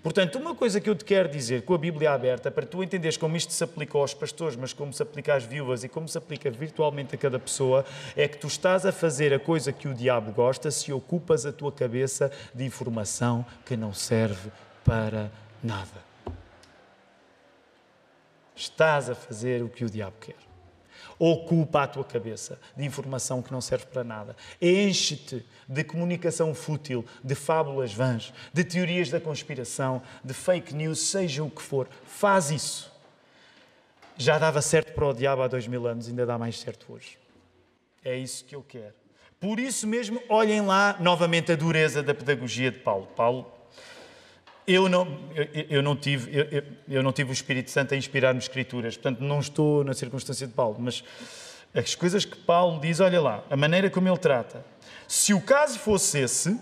[0.03, 3.17] Portanto, uma coisa que eu te quero dizer com a Bíblia aberta, para tu entenderes
[3.17, 6.17] como isto se aplica aos pastores, mas como se aplica às viúvas e como se
[6.17, 9.95] aplica virtualmente a cada pessoa, é que tu estás a fazer a coisa que o
[9.95, 14.53] diabo gosta se ocupas a tua cabeça de informação que não serve
[14.85, 15.29] para
[15.63, 16.05] nada.
[18.55, 20.37] Estás a fazer o que o diabo quer.
[21.19, 24.37] Ocupa a tua cabeça de informação que não serve para nada.
[24.61, 31.43] Enche-te de comunicação fútil, de fábulas vãs, de teorias da conspiração, de fake news, seja
[31.43, 31.89] o que for.
[32.05, 32.93] Faz isso.
[34.17, 37.19] Já dava certo para o diabo há dois mil anos, ainda dá mais certo hoje.
[38.05, 38.95] É isso que eu quero.
[39.39, 43.07] Por isso mesmo, olhem lá novamente a dureza da pedagogia de Paulo.
[43.15, 43.56] Paulo
[44.67, 48.39] eu não, eu, eu não tive, eu, eu, não tive o Espírito Santo a inspirar-me
[48.39, 51.05] escrituras, portanto não estou na circunstância de Paulo, mas
[51.75, 54.65] as coisas que Paulo diz, olha lá, a maneira como ele trata.
[55.07, 56.59] Se o caso fosse esse,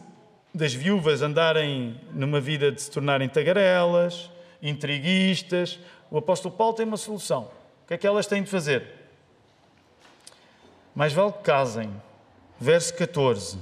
[0.52, 4.30] das viúvas andarem numa vida de se tornarem tagarelas,
[4.62, 5.78] intriguistas,
[6.10, 7.50] o apóstolo Paulo tem uma solução.
[7.84, 8.84] O que é que elas têm de fazer?
[10.94, 11.90] Mais vale que casem.
[12.60, 13.58] Verso 14.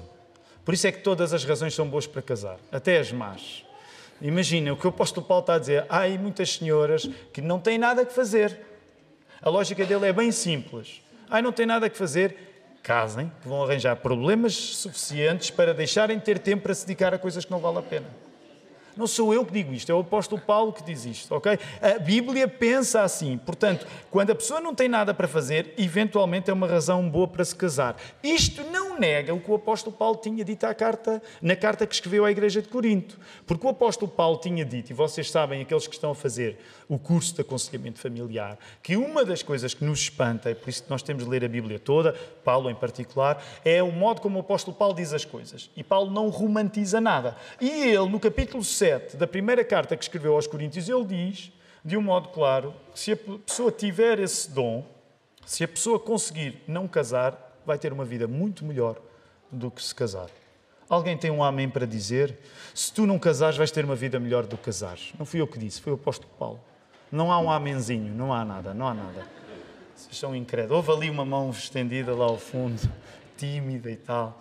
[0.64, 3.64] Por isso é que todas as razões são boas para casar, até as más.
[4.22, 5.85] Imagina o que o apóstolo Paulo está a dizer.
[5.88, 8.56] Há aí muitas senhoras que não têm nada que fazer.
[9.42, 11.02] A lógica dele é bem simples.
[11.28, 12.37] Ai, não tem nada que fazer,
[12.82, 17.18] casem, que vão arranjar problemas suficientes para deixarem de ter tempo para se dedicar a
[17.18, 18.06] coisas que não valem a pena.
[18.96, 21.59] Não sou eu que digo isto, é o apóstolo Paulo que diz isto, ok?
[21.81, 23.38] A Bíblia pensa assim.
[23.38, 27.44] Portanto, quando a pessoa não tem nada para fazer, eventualmente é uma razão boa para
[27.44, 27.96] se casar.
[28.22, 31.94] Isto não nega o que o apóstolo Paulo tinha dito à carta, na carta que
[31.94, 33.18] escreveu à igreja de Corinto.
[33.46, 36.98] Porque o apóstolo Paulo tinha dito, e vocês sabem, aqueles que estão a fazer o
[36.98, 40.90] curso de aconselhamento familiar, que uma das coisas que nos espanta, é por isso que
[40.90, 44.40] nós temos de ler a Bíblia toda, Paulo em particular, é o modo como o
[44.40, 45.70] apóstolo Paulo diz as coisas.
[45.76, 47.37] E Paulo não romantiza nada.
[47.61, 51.52] E ele, no capítulo 7 da primeira carta que escreveu aos Coríntios, ele diz,
[51.84, 54.84] de um modo claro, que se a pessoa tiver esse dom,
[55.46, 59.00] se a pessoa conseguir não casar, vai ter uma vida muito melhor
[59.52, 60.28] do que se casar.
[60.88, 62.36] Alguém tem um amém para dizer?
[62.74, 65.12] Se tu não casares, vais ter uma vida melhor do que casares.
[65.16, 66.60] Não fui eu que disse, foi o apóstolo Paulo.
[67.12, 69.24] Não há um amenzinho, não há nada, não há nada.
[69.94, 70.88] Vocês são incrédulos.
[70.88, 72.80] Houve ali uma mão estendida lá ao fundo,
[73.38, 74.40] tímida e tal.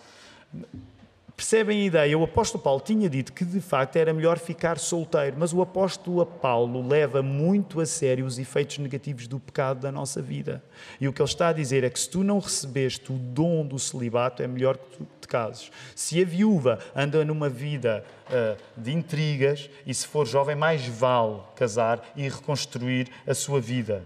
[1.42, 2.20] Percebem a ideia?
[2.20, 6.24] O apóstolo Paulo tinha dito que de facto era melhor ficar solteiro, mas o apóstolo
[6.24, 10.64] Paulo leva muito a sério os efeitos negativos do pecado da nossa vida.
[11.00, 13.66] E o que ele está a dizer é que se tu não recebeste o dom
[13.66, 15.72] do celibato, é melhor que tu te cases.
[15.96, 21.40] Se a viúva anda numa vida uh, de intrigas e se for jovem, mais vale
[21.56, 24.06] casar e reconstruir a sua vida.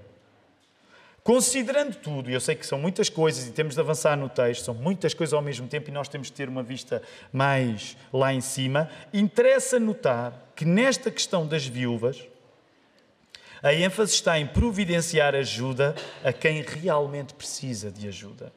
[1.26, 4.66] Considerando tudo, e eu sei que são muitas coisas e temos de avançar no texto,
[4.66, 7.02] são muitas coisas ao mesmo tempo e nós temos de ter uma vista
[7.34, 12.22] mais lá em cima, interessa notar que nesta questão das viúvas,
[13.64, 18.54] a ênfase está em providenciar ajuda a quem realmente precisa de ajuda.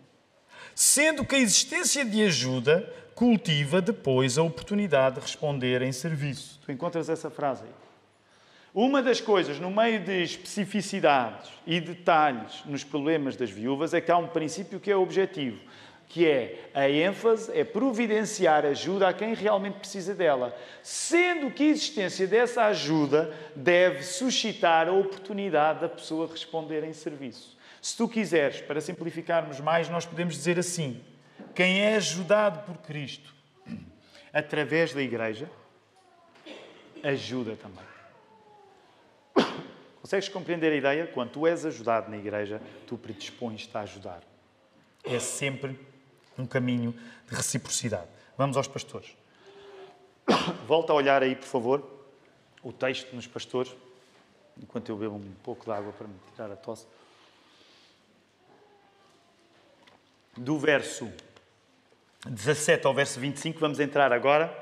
[0.75, 6.61] Sendo que a existência de ajuda cultiva depois a oportunidade de responder em serviço.
[6.67, 7.88] Tu encontras essa frase aí?
[8.81, 14.09] Uma das coisas, no meio de especificidades e detalhes nos problemas das viúvas, é que
[14.09, 15.59] há um princípio que é objetivo,
[16.07, 21.67] que é a ênfase é providenciar ajuda a quem realmente precisa dela, sendo que a
[21.67, 27.59] existência dessa ajuda deve suscitar a oportunidade da pessoa responder em serviço.
[27.83, 31.03] Se tu quiseres, para simplificarmos mais, nós podemos dizer assim:
[31.53, 33.35] quem é ajudado por Cristo
[34.33, 35.51] através da Igreja,
[37.03, 37.98] ajuda também.
[40.09, 41.07] Consegues compreender a ideia?
[41.07, 44.23] Quando tu és ajudado na igreja, tu predispões-te a ajudar.
[45.05, 45.79] É sempre
[46.39, 46.99] um caminho
[47.29, 48.09] de reciprocidade.
[48.35, 49.15] Vamos aos pastores.
[50.67, 51.87] Volta a olhar aí, por favor,
[52.63, 53.77] o texto nos pastores,
[54.57, 56.87] enquanto eu bebo um pouco de água para me tirar a tosse.
[60.35, 61.13] Do verso
[62.25, 64.57] 17 ao verso 25, vamos entrar agora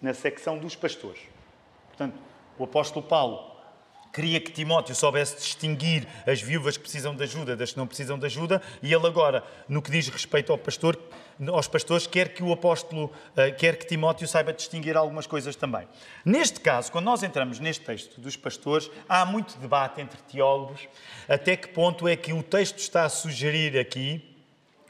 [0.00, 1.22] na secção dos pastores.
[1.86, 2.18] Portanto,
[2.58, 3.51] o apóstolo Paulo
[4.12, 8.18] queria que Timóteo soubesse distinguir as viúvas que precisam de ajuda das que não precisam
[8.18, 10.98] de ajuda, e ele agora, no que diz respeito ao pastor,
[11.48, 15.88] aos pastores, quer que o apóstolo, eh, quer que Timóteo saiba distinguir algumas coisas também.
[16.24, 20.86] Neste caso, quando nós entramos neste texto dos pastores, há muito debate entre teólogos
[21.28, 24.36] até que ponto é que o texto está a sugerir aqui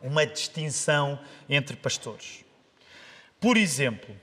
[0.02, 1.18] uma distinção
[1.48, 2.44] entre pastores.
[3.40, 4.14] Por exemplo,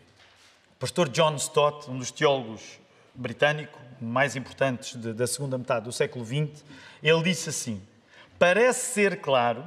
[0.71, 2.79] o pastor John Stott, um dos teólogos
[3.15, 6.63] britânico, mais importantes de, da segunda metade do século XX,
[7.01, 7.81] ele disse assim:
[8.37, 9.63] Parece ser claro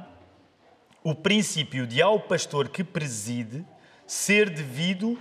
[1.03, 3.65] o princípio de ao pastor que preside
[4.05, 5.19] ser devido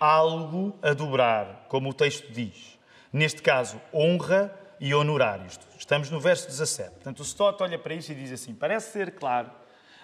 [0.00, 2.78] algo a dobrar, como o texto diz.
[3.12, 5.58] Neste caso, honra e honorários.
[5.78, 6.90] Estamos no verso 17.
[6.90, 9.50] Portanto, o Stott olha para isso e diz assim: Parece ser claro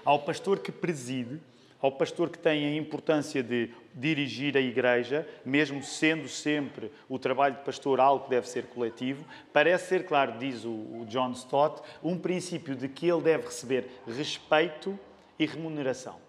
[0.04, 1.40] ao pastor que preside
[1.80, 7.56] ao pastor que tem a importância de dirigir a igreja, mesmo sendo sempre o trabalho
[7.56, 12.18] de pastor algo que deve ser coletivo, parece ser claro, diz o John Stott, um
[12.18, 14.98] princípio de que ele deve receber respeito
[15.38, 16.24] e remuneração.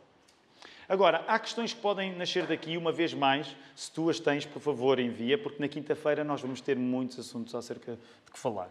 [0.88, 4.62] Agora, há questões que podem nascer daqui, uma vez mais, se tu as tens, por
[4.62, 8.70] favor, envia, porque na quinta-feira nós vamos ter muitos assuntos acerca de que falar.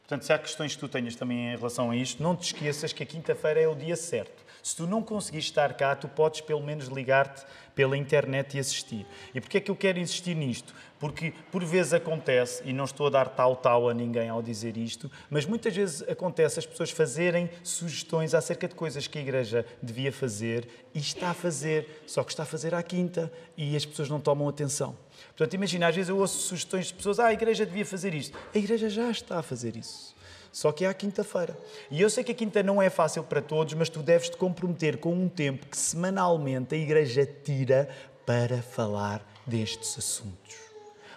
[0.00, 2.92] Portanto, se há questões que tu tenhas também em relação a isto, não te esqueças
[2.92, 4.44] que a quinta-feira é o dia certo.
[4.62, 7.44] Se tu não conseguires estar cá, tu podes pelo menos ligar-te
[7.74, 9.06] pela internet e assistir.
[9.34, 10.74] E porquê é que eu quero insistir nisto?
[10.98, 15.10] Porque por vezes acontece, e não estou a dar tal-tal a ninguém ao dizer isto,
[15.30, 20.12] mas muitas vezes acontece as pessoas fazerem sugestões acerca de coisas que a Igreja devia
[20.12, 24.10] fazer e está a fazer, só que está a fazer à quinta e as pessoas
[24.10, 24.94] não tomam atenção.
[25.28, 28.36] Portanto, imagina, às vezes eu ouço sugestões de pessoas, ah, a Igreja devia fazer isto.
[28.54, 30.19] A Igreja já está a fazer isso
[30.52, 31.56] só que é à quinta-feira.
[31.90, 34.36] E eu sei que a quinta não é fácil para todos, mas tu deves te
[34.36, 37.88] comprometer com um tempo que semanalmente a Igreja tira
[38.26, 40.56] para falar destes assuntos.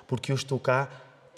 [0.07, 0.89] Porque eu estou cá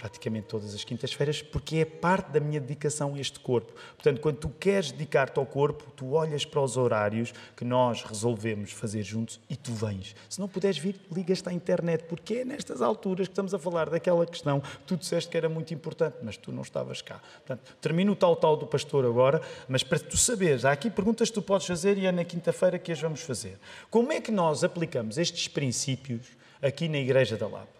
[0.06, 3.74] praticamente todas as quintas-feiras, porque é parte da minha dedicação a este corpo.
[3.96, 8.72] Portanto, quando tu queres dedicar-te ao corpo, tu olhas para os horários que nós resolvemos
[8.72, 10.16] fazer juntos e tu vens.
[10.30, 13.90] Se não puderes vir, ligas-te à internet, porque é nestas alturas que estamos a falar
[13.90, 17.20] daquela questão que tu disseste que era muito importante, mas tu não estavas cá.
[17.38, 21.34] Portanto, termino o tal-tal do pastor agora, mas para tu saberes, há aqui perguntas que
[21.34, 23.58] tu podes fazer e é na quinta-feira que as vamos fazer.
[23.90, 26.28] Como é que nós aplicamos estes princípios
[26.62, 27.74] aqui na Igreja da Lapa?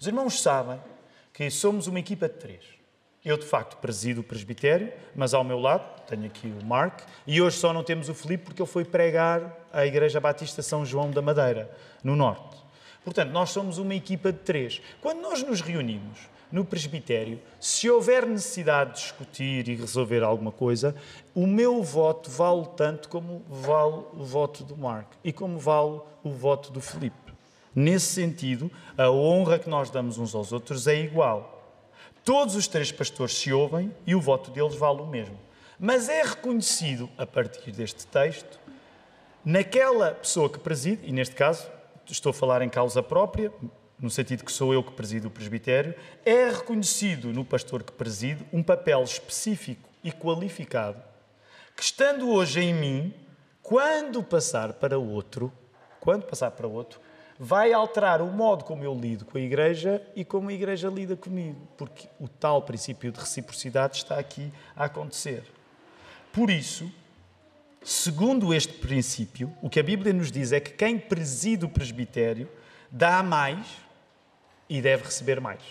[0.00, 0.80] Os irmãos sabem
[1.36, 2.64] que somos uma equipa de três.
[3.22, 7.42] Eu, de facto, presido o presbitério, mas ao meu lado tenho aqui o Mark, e
[7.42, 11.10] hoje só não temos o Filipe porque ele foi pregar à Igreja Batista São João
[11.10, 11.70] da Madeira,
[12.02, 12.56] no Norte.
[13.04, 14.80] Portanto, nós somos uma equipa de três.
[15.02, 16.20] Quando nós nos reunimos
[16.50, 20.96] no presbitério, se houver necessidade de discutir e resolver alguma coisa,
[21.34, 26.30] o meu voto vale tanto como vale o voto do Mark e como vale o
[26.30, 27.25] voto do Filipe.
[27.76, 31.52] Nesse sentido, a honra que nós damos uns aos outros é igual.
[32.24, 35.38] Todos os três pastores se ouvem e o voto deles vale o mesmo.
[35.78, 38.58] Mas é reconhecido, a partir deste texto,
[39.44, 41.68] naquela pessoa que preside, e neste caso
[42.06, 43.52] estou a falar em causa própria,
[44.00, 48.42] no sentido que sou eu que presido o presbitério, é reconhecido no pastor que preside
[48.54, 51.02] um papel específico e qualificado,
[51.76, 53.14] que estando hoje em mim,
[53.62, 55.52] quando passar para outro,
[56.00, 57.00] quando passar para outro,
[57.38, 61.16] vai alterar o modo como eu lido com a Igreja e como a Igreja lida
[61.16, 65.44] comigo, porque o tal princípio de reciprocidade está aqui a acontecer.
[66.32, 66.90] Por isso,
[67.82, 72.48] segundo este princípio, o que a Bíblia nos diz é que quem preside o presbitério
[72.90, 73.66] dá mais
[74.68, 75.62] e deve receber mais.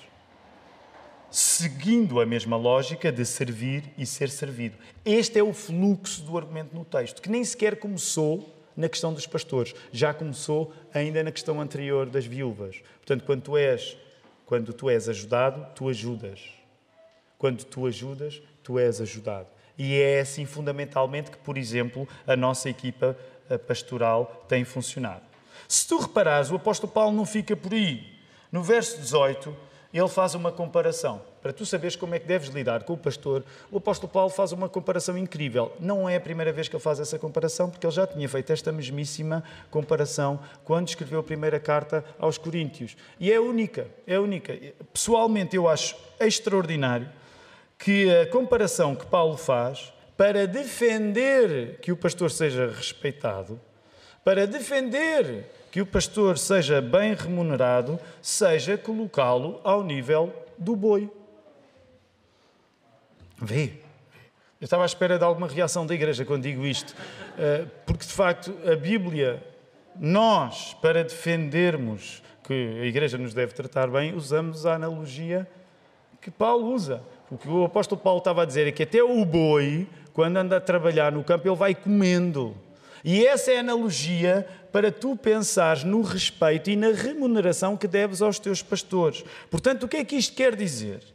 [1.29, 4.77] Seguindo a mesma lógica de servir e ser servido.
[5.03, 9.25] Este é o fluxo do argumento no texto, que nem sequer começou na questão dos
[9.25, 12.81] pastores, já começou ainda na questão anterior das viúvas.
[12.97, 13.97] Portanto, quando tu és,
[14.45, 16.41] quando tu és ajudado, tu ajudas.
[17.37, 19.47] Quando tu ajudas, tu és ajudado.
[19.77, 23.17] E é assim fundamentalmente que, por exemplo, a nossa equipa
[23.67, 25.23] pastoral tem funcionado.
[25.67, 28.19] Se tu reparares, o apóstolo Paulo não fica por aí.
[28.51, 29.55] No verso 18,
[29.93, 31.21] ele faz uma comparação.
[31.45, 34.51] Para tu saberes como é que deves lidar com o pastor, o apóstolo Paulo faz
[34.51, 35.71] uma comparação incrível.
[35.79, 38.51] Não é a primeira vez que ele faz essa comparação, porque ele já tinha feito
[38.51, 42.97] esta mesmíssima comparação quando escreveu a primeira carta aos Coríntios.
[43.19, 44.57] E é única, é única.
[44.91, 47.07] Pessoalmente, eu acho extraordinário
[47.77, 53.61] que a comparação que Paulo faz para defender que o pastor seja respeitado,
[54.23, 61.07] para defender que o pastor seja bem remunerado, seja colocá-lo ao nível do boi.
[63.37, 63.73] Vê.
[64.59, 66.95] Eu estava à espera de alguma reação da igreja quando digo isto,
[67.37, 69.43] eh, porque de facto a Bíblia,
[69.99, 75.47] nós, para defendermos que a igreja nos deve tratar bem, usamos a analogia
[76.21, 77.03] que Paulo usa.
[77.29, 80.57] O que o apóstolo Paulo estava a dizer é que até o boi, quando anda
[80.57, 82.55] a trabalhar no campo, ele vai comendo.
[83.03, 88.21] E essa é a analogia para tu pensares no respeito e na remuneração que deves
[88.23, 89.23] aos teus pastores.
[89.51, 91.14] Portanto, o que é que isto quer dizer?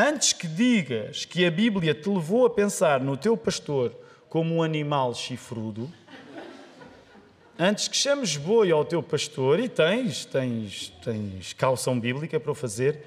[0.00, 3.92] Antes que digas que a Bíblia te levou a pensar no teu pastor
[4.28, 5.90] como um animal chifrudo,
[7.58, 12.54] antes que chames boi ao teu pastor, e tens, tens, tens calção bíblica para o
[12.54, 13.02] fazer,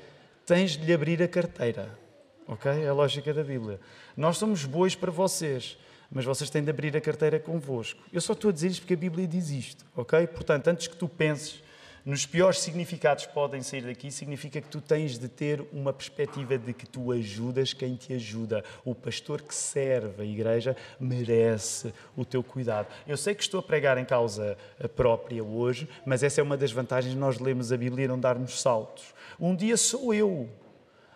[0.45, 1.97] tens de lhe abrir a carteira.
[2.45, 2.69] Ok?
[2.69, 3.79] É a lógica da Bíblia.
[4.17, 5.77] Nós somos bois para vocês
[6.13, 8.03] mas vocês têm de abrir a carteira convosco.
[8.11, 10.27] Eu só estou a dizer isto porque a Bíblia diz isto, ok?
[10.27, 11.63] Portanto, antes que tu penses
[12.05, 16.73] nos piores significados podem sair daqui, significa que tu tens de ter uma perspectiva de
[16.73, 18.63] que tu ajudas quem te ajuda.
[18.83, 22.87] O pastor que serve a igreja merece o teu cuidado.
[23.07, 24.57] Eu sei que estou a pregar em causa
[24.95, 28.19] própria hoje, mas essa é uma das vantagens de nós lermos a Bíblia e não
[28.19, 29.13] darmos saltos.
[29.39, 30.49] Um dia sou eu,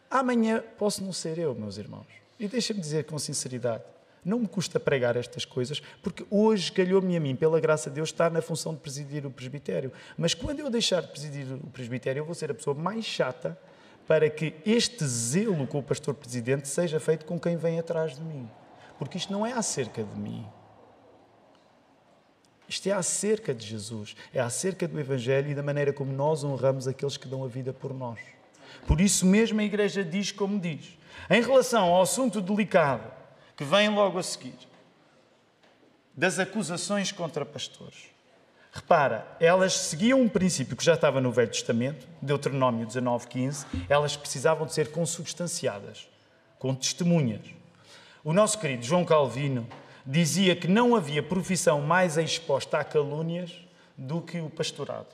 [0.09, 2.07] amanhã posso não ser eu, meus irmãos.
[2.39, 3.83] E deixa-me dizer com sinceridade,
[4.25, 8.09] não me custa pregar estas coisas, porque hoje calhou-me a mim, pela graça de Deus,
[8.09, 9.91] estar na função de presidir o presbitério.
[10.17, 13.57] Mas quando eu deixar de presidir o presbitério, eu vou ser a pessoa mais chata
[14.07, 18.21] para que este zelo com o pastor presidente seja feito com quem vem atrás de
[18.23, 18.49] mim.
[18.97, 20.45] Porque isto não é acerca de mim.
[22.67, 26.87] Isto é acerca de Jesus, é acerca do Evangelho e da maneira como nós honramos
[26.87, 28.19] aqueles que dão a vida por nós.
[28.87, 30.97] Por isso mesmo a Igreja diz como diz.
[31.29, 33.11] Em relação ao assunto delicado
[33.55, 34.57] que vem logo a seguir,
[36.15, 38.09] das acusações contra pastores.
[38.71, 44.67] Repara, elas seguiam um princípio que já estava no Velho Testamento, Deuteronômio 19:15, elas precisavam
[44.67, 46.09] de ser consubstanciadas,
[46.59, 47.45] com testemunhas.
[48.23, 49.65] O nosso querido João Calvino
[50.05, 53.51] dizia que não havia profissão mais exposta a calúnias
[53.97, 55.07] do que o pastorado.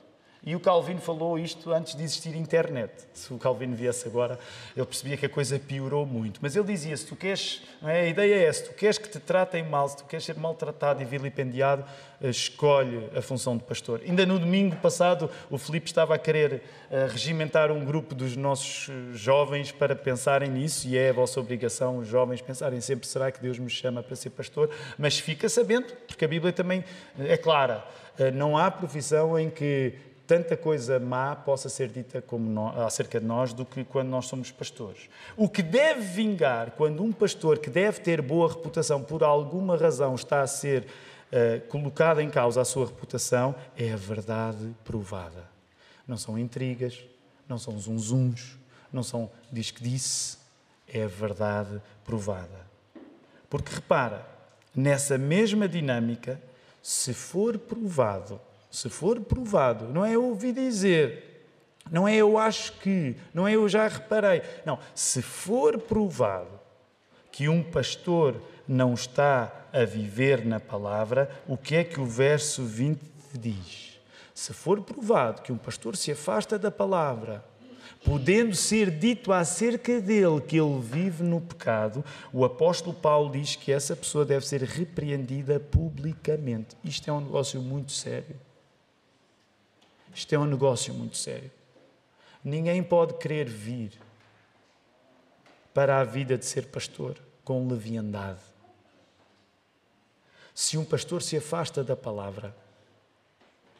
[0.44, 2.90] E o Calvino falou isto antes de existir internet.
[3.14, 4.40] Se o Calvino viesse agora,
[4.76, 6.40] ele percebia que a coisa piorou muito.
[6.42, 8.00] Mas ele dizia: se tu queres, é?
[8.00, 11.00] a ideia é se tu queres que te tratem mal, se tu queres ser maltratado
[11.00, 11.84] e vilipendiado,
[12.20, 14.00] eh, escolhe a função de pastor.
[14.04, 18.88] Ainda no domingo passado, o Filipe estava a querer eh, regimentar um grupo dos nossos
[18.88, 23.30] eh, jovens para pensarem nisso, e é a vossa obrigação, os jovens, pensarem sempre: será
[23.30, 24.70] que Deus me chama para ser pastor?
[24.98, 26.82] Mas fica sabendo, porque a Bíblia também
[27.16, 27.86] é clara.
[28.34, 29.94] Não há profissão em que
[30.32, 34.50] tanta coisa má possa ser dita nós, acerca de nós do que quando nós somos
[34.50, 35.10] pastores.
[35.36, 40.14] O que deve vingar quando um pastor que deve ter boa reputação por alguma razão
[40.14, 45.44] está a ser uh, colocado em causa a sua reputação é a verdade provada.
[46.08, 47.04] Não são intrigas,
[47.46, 48.56] não são zunzuns,
[48.90, 50.38] não são diz que disse,
[50.88, 52.66] é a verdade provada.
[53.50, 54.26] Porque repara,
[54.74, 56.40] nessa mesma dinâmica,
[56.82, 58.40] se for provado
[58.72, 61.44] se for provado, não é eu ouvi dizer,
[61.90, 64.40] não é eu acho que, não é eu já reparei.
[64.64, 66.58] Não, se for provado
[67.30, 72.64] que um pastor não está a viver na palavra, o que é que o verso
[72.64, 72.98] 20
[73.38, 74.00] diz?
[74.34, 77.44] Se for provado que um pastor se afasta da palavra,
[78.02, 82.02] podendo ser dito acerca dele que ele vive no pecado,
[82.32, 86.74] o apóstolo Paulo diz que essa pessoa deve ser repreendida publicamente.
[86.82, 88.34] Isto é um negócio muito sério.
[90.14, 91.50] Isto é um negócio muito sério.
[92.44, 93.92] Ninguém pode querer vir
[95.72, 98.40] para a vida de ser pastor com leviandade.
[100.54, 102.54] Se um pastor se afasta da palavra,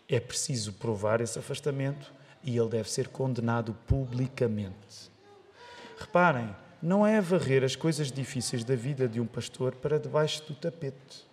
[0.08, 2.12] é preciso provar esse afastamento
[2.42, 5.10] e ele deve ser condenado publicamente.
[5.98, 10.54] Reparem, não é varrer as coisas difíceis da vida de um pastor para debaixo do
[10.54, 11.31] tapete.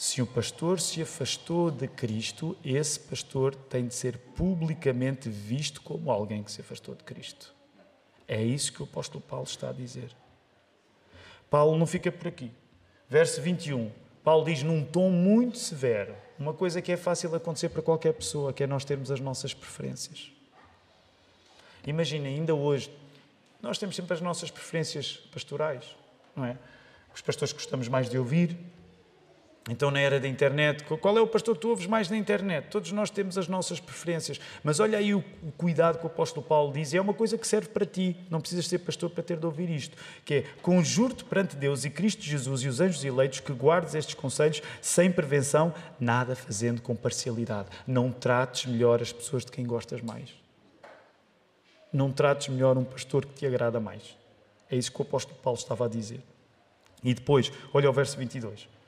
[0.00, 6.10] Se um pastor se afastou de Cristo, esse pastor tem de ser publicamente visto como
[6.10, 7.54] alguém que se afastou de Cristo.
[8.26, 10.10] É isso que o apóstolo Paulo está a dizer.
[11.50, 12.50] Paulo não fica por aqui.
[13.10, 13.92] Verso 21.
[14.24, 18.54] Paulo diz num tom muito severo, uma coisa que é fácil acontecer para qualquer pessoa,
[18.54, 20.32] que é nós termos as nossas preferências.
[21.86, 22.90] Imagina, ainda hoje,
[23.60, 25.94] nós temos sempre as nossas preferências pastorais,
[26.34, 26.56] não é?
[27.14, 28.56] Os pastores gostamos mais de ouvir,
[29.70, 32.66] então, na era da internet, qual é o pastor que tu ouves mais na internet?
[32.70, 35.22] Todos nós temos as nossas preferências, mas olha aí o,
[35.56, 38.40] cuidado que o apóstolo Paulo diz, e é uma coisa que serve para ti, não
[38.40, 42.24] precisas ser pastor para ter de ouvir isto, que é, conjuro-te perante Deus e Cristo
[42.24, 47.68] Jesus e os anjos eleitos que guardes estes conselhos sem prevenção, nada fazendo com parcialidade.
[47.86, 50.34] Não trates melhor as pessoas de quem gostas mais.
[51.92, 54.16] Não trates melhor um pastor que te agrada mais.
[54.68, 56.20] É isso que o apóstolo Paulo estava a dizer.
[57.04, 58.79] E depois, olha o verso 22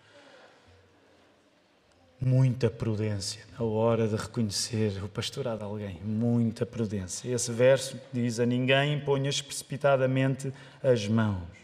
[2.25, 6.01] muita prudência na hora de reconhecer o pastorado de alguém.
[6.05, 7.29] Muita prudência.
[7.29, 10.53] Esse verso diz: A ninguém ponhas precipitadamente
[10.83, 11.63] as mãos.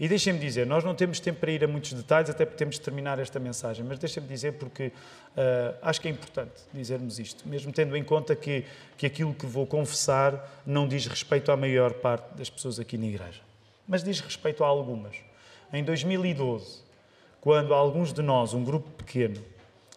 [0.00, 2.76] E deixem-me dizer, nós não temos tempo para ir a muitos detalhes, até porque temos
[2.76, 7.46] de terminar esta mensagem, mas deixem-me dizer porque uh, acho que é importante dizermos isto,
[7.46, 8.64] mesmo tendo em conta que,
[8.96, 13.08] que aquilo que vou confessar não diz respeito à maior parte das pessoas aqui na
[13.08, 13.42] igreja,
[13.86, 15.14] mas diz respeito a algumas.
[15.70, 16.80] Em 2012,
[17.38, 19.38] quando alguns de nós, um grupo pequeno,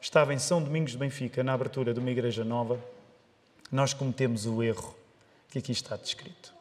[0.03, 2.77] estava em São Domingos de Benfica, na abertura de uma igreja nova,
[3.71, 4.93] nós cometemos o erro
[5.49, 6.53] que aqui está descrito.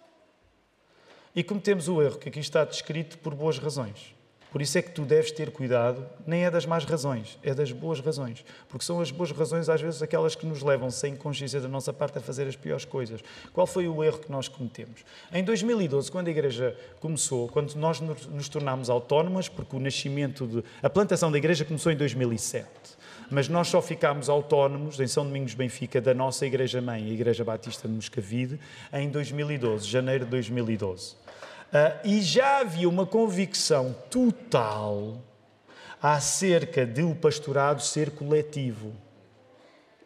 [1.34, 4.14] E cometemos o erro que aqui está descrito por boas razões.
[4.52, 7.72] Por isso é que tu deves ter cuidado, nem é das más razões, é das
[7.72, 8.44] boas razões.
[8.68, 11.90] Porque são as boas razões, às vezes, aquelas que nos levam, sem consciência da nossa
[11.90, 13.22] parte, a fazer as piores coisas.
[13.52, 15.04] Qual foi o erro que nós cometemos?
[15.32, 20.62] Em 2012, quando a igreja começou, quando nós nos tornámos autónomas, porque o nascimento de.
[20.82, 23.01] A plantação da igreja começou em 2007
[23.32, 27.88] mas nós só ficámos autónomos em São Domingos Benfica da nossa igreja-mãe, a Igreja Batista
[27.88, 28.60] de Moscavide,
[28.92, 31.12] em 2012, janeiro de 2012.
[31.12, 31.16] Uh,
[31.72, 35.18] ah, e já havia uma convicção total
[36.00, 38.92] acerca de o pastorado ser coletivo.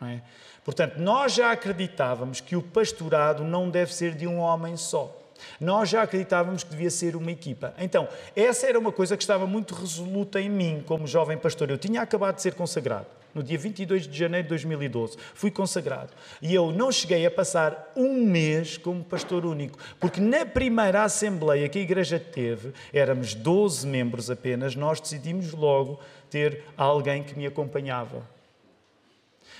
[0.00, 0.20] É?
[0.64, 5.25] Portanto, nós já acreditávamos que o pastorado não deve ser de um homem só.
[5.60, 7.74] Nós já acreditávamos que devia ser uma equipa.
[7.78, 11.70] Então, essa era uma coisa que estava muito resoluta em mim como jovem pastor.
[11.70, 13.06] Eu tinha acabado de ser consagrado.
[13.34, 16.10] No dia 22 de janeiro de 2012, fui consagrado.
[16.40, 21.68] E eu não cheguei a passar um mês como pastor único, porque na primeira assembleia
[21.68, 27.46] que a igreja teve, éramos 12 membros apenas, nós decidimos logo ter alguém que me
[27.46, 28.35] acompanhava.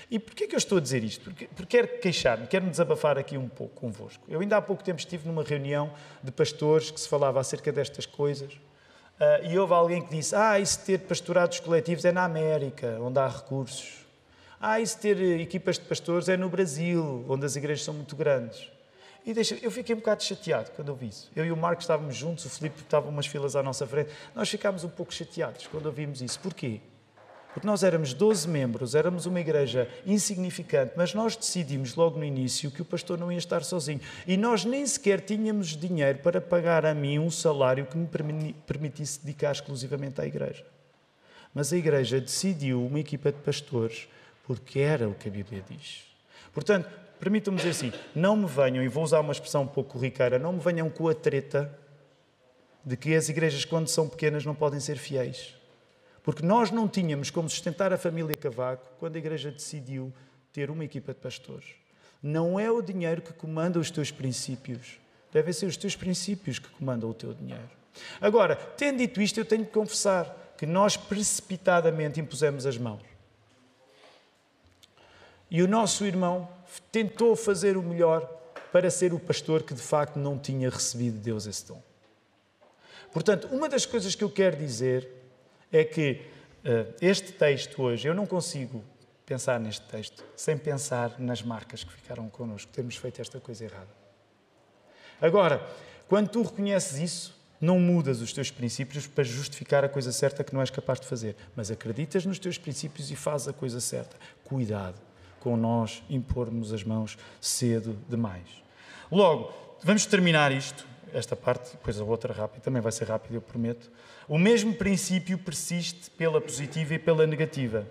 [0.09, 1.23] E porquê que eu estou a dizer isto?
[1.23, 4.23] Porque, porque quero queixar-me, quero-me desabafar aqui um pouco convosco.
[4.27, 5.91] Eu ainda há pouco tempo estive numa reunião
[6.23, 10.59] de pastores que se falava acerca destas coisas uh, e houve alguém que disse ah,
[10.59, 14.05] isso ter pastorados coletivos é na América, onde há recursos.
[14.59, 18.71] Ah, isso ter equipas de pastores é no Brasil, onde as igrejas são muito grandes.
[19.27, 21.29] E deixa, eu fiquei um bocado chateado quando ouvi isso.
[21.35, 24.09] Eu e o Marco estávamos juntos, o Filipe estava umas filas à nossa frente.
[24.33, 26.39] Nós ficámos um pouco chateados quando ouvimos isso.
[26.39, 26.79] Porquê?
[27.57, 32.69] Porque nós éramos 12 membros, éramos uma igreja insignificante, mas nós decidimos logo no início
[32.69, 33.99] que o pastor não ia estar sozinho.
[34.27, 39.21] E nós nem sequer tínhamos dinheiro para pagar a mim um salário que me permitisse
[39.21, 40.63] dedicar exclusivamente à igreja.
[41.51, 44.07] Mas a igreja decidiu uma equipa de pastores
[44.45, 46.03] porque era o que a Bíblia diz.
[46.53, 46.87] Portanto,
[47.19, 50.53] permitam-me dizer assim: não me venham, e vou usar uma expressão um pouco corriqueira, não
[50.53, 51.75] me venham com a treta
[52.85, 55.56] de que as igrejas, quando são pequenas, não podem ser fiéis.
[56.27, 60.11] Porque nós não tínhamos como sustentar a família Cavaco quando a igreja decidiu
[60.51, 61.69] ter uma equipa de pastores.
[62.21, 64.99] Não é o dinheiro que comanda os teus princípios.
[65.31, 67.69] Devem ser os teus princípios que comandam o teu dinheiro.
[68.19, 73.03] Agora, tendo dito isto, eu tenho que confessar que nós precipitadamente impusemos as mãos.
[75.49, 76.49] E o nosso irmão
[76.91, 78.29] tentou fazer o melhor
[78.73, 81.81] para ser o pastor que de facto não tinha recebido de Deus esse dom.
[83.13, 85.16] Portanto, uma das coisas que eu quero dizer
[85.71, 86.21] é que
[86.63, 88.83] uh, este texto hoje, eu não consigo
[89.25, 93.89] pensar neste texto sem pensar nas marcas que ficaram connosco, termos feito esta coisa errada.
[95.21, 95.65] Agora,
[96.07, 100.53] quando tu reconheces isso, não mudas os teus princípios para justificar a coisa certa que
[100.53, 104.15] não és capaz de fazer, mas acreditas nos teus princípios e fazes a coisa certa.
[104.43, 105.01] Cuidado
[105.39, 108.47] com nós impormos as mãos cedo demais.
[109.11, 109.51] Logo,
[109.83, 113.91] vamos terminar isto esta parte, depois a outra rápida, também vai ser rápida, eu prometo.
[114.27, 117.87] O mesmo princípio persiste pela positiva e pela negativa.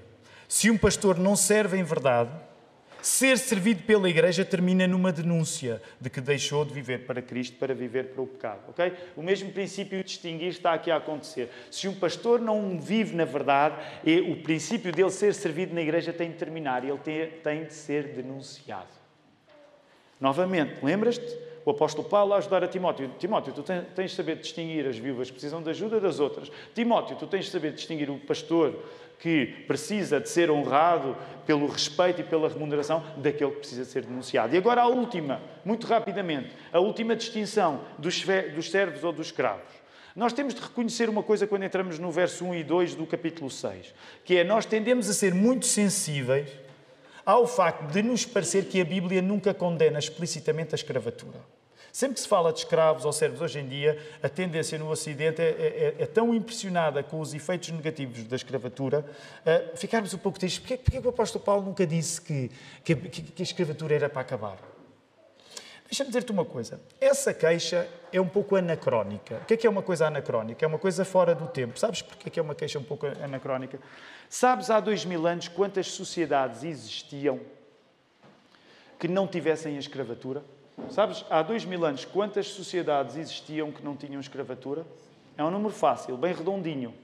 [0.49, 2.31] Se um pastor não serve em verdade,
[3.07, 7.73] ser servido pela igreja termina numa denúncia de que deixou de viver para Cristo para
[7.73, 8.93] viver para o pecado, ok?
[9.17, 11.49] O mesmo princípio de distinguir está aqui a acontecer.
[11.71, 13.77] Se um pastor não vive na verdade,
[14.29, 18.09] o princípio dele ser servido na igreja tem de terminar ele tem, tem de ser
[18.09, 18.89] denunciado.
[20.21, 21.46] Novamente, lembras-te?
[21.67, 23.11] O apóstolo Paulo a ajudar a Timóteo.
[23.19, 26.49] Timóteo, tu tens de saber distinguir as viúvas que precisam de ajuda das outras.
[26.73, 28.73] Timóteo, tu tens de saber distinguir o pastor
[29.19, 34.55] que precisa de ser honrado pelo respeito e pela remuneração daquele que precisa ser denunciado.
[34.55, 38.23] E agora a última, muito rapidamente, a última distinção dos
[38.71, 39.75] servos ou dos escravos.
[40.15, 43.51] Nós temos de reconhecer uma coisa quando entramos no verso 1 e 2 do capítulo
[43.51, 43.93] 6,
[44.25, 46.49] que é nós tendemos a ser muito sensíveis
[47.25, 51.56] ao facto de nos parecer que a Bíblia nunca condena explicitamente a escravatura.
[51.97, 55.41] Sempre que se fala de escravos ou servos hoje em dia, a tendência no Ocidente
[55.41, 59.03] é, é, é tão impressionada com os efeitos negativos da escravatura,
[59.41, 60.59] uh, ficarmos um pouco tristes.
[60.59, 62.51] Porquê, porquê o apóstolo Paulo nunca disse que,
[62.85, 64.59] que, que a escravatura era para acabar?
[65.87, 66.79] Deixa-me dizer-te uma coisa.
[67.01, 69.37] Essa queixa é um pouco anacrónica.
[69.37, 70.63] O que é que é uma coisa anacrónica?
[70.63, 71.79] É uma coisa fora do tempo.
[71.79, 73.81] Sabes porquê que é uma queixa um pouco anacrónica?
[74.29, 77.41] Sabes há dois mil anos quantas sociedades existiam
[78.99, 80.45] que não tivessem a escravatura?
[80.91, 84.87] Sabes, há dois mil anos quantas sociedades existiam que não tinham escravatura?
[85.37, 86.95] É um número fácil, bem redondinho.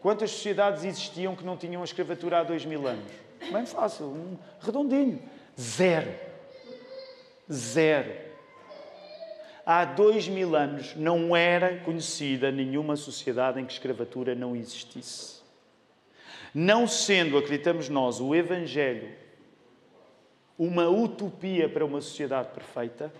[0.00, 3.10] Quantas sociedades existiam que não tinham escravatura há dois mil anos?
[3.52, 5.22] Bem fácil, um redondinho.
[5.58, 6.14] Zero.
[7.50, 8.28] Zero
[9.68, 15.42] há dois mil anos não era conhecida nenhuma sociedade em que escravatura não existisse.
[16.54, 19.10] Não sendo, acreditamos nós, o Evangelho
[20.58, 23.12] uma utopia para uma sociedade perfeita,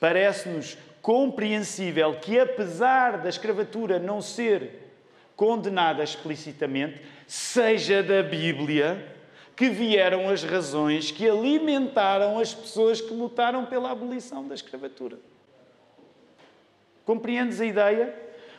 [0.00, 4.92] parece-nos compreensível que, apesar da escravatura não ser
[5.36, 9.16] condenada explicitamente, seja da Bíblia
[9.54, 15.18] que vieram as razões que alimentaram as pessoas que lutaram pela abolição da escravatura.
[17.04, 18.14] Compreendes a ideia?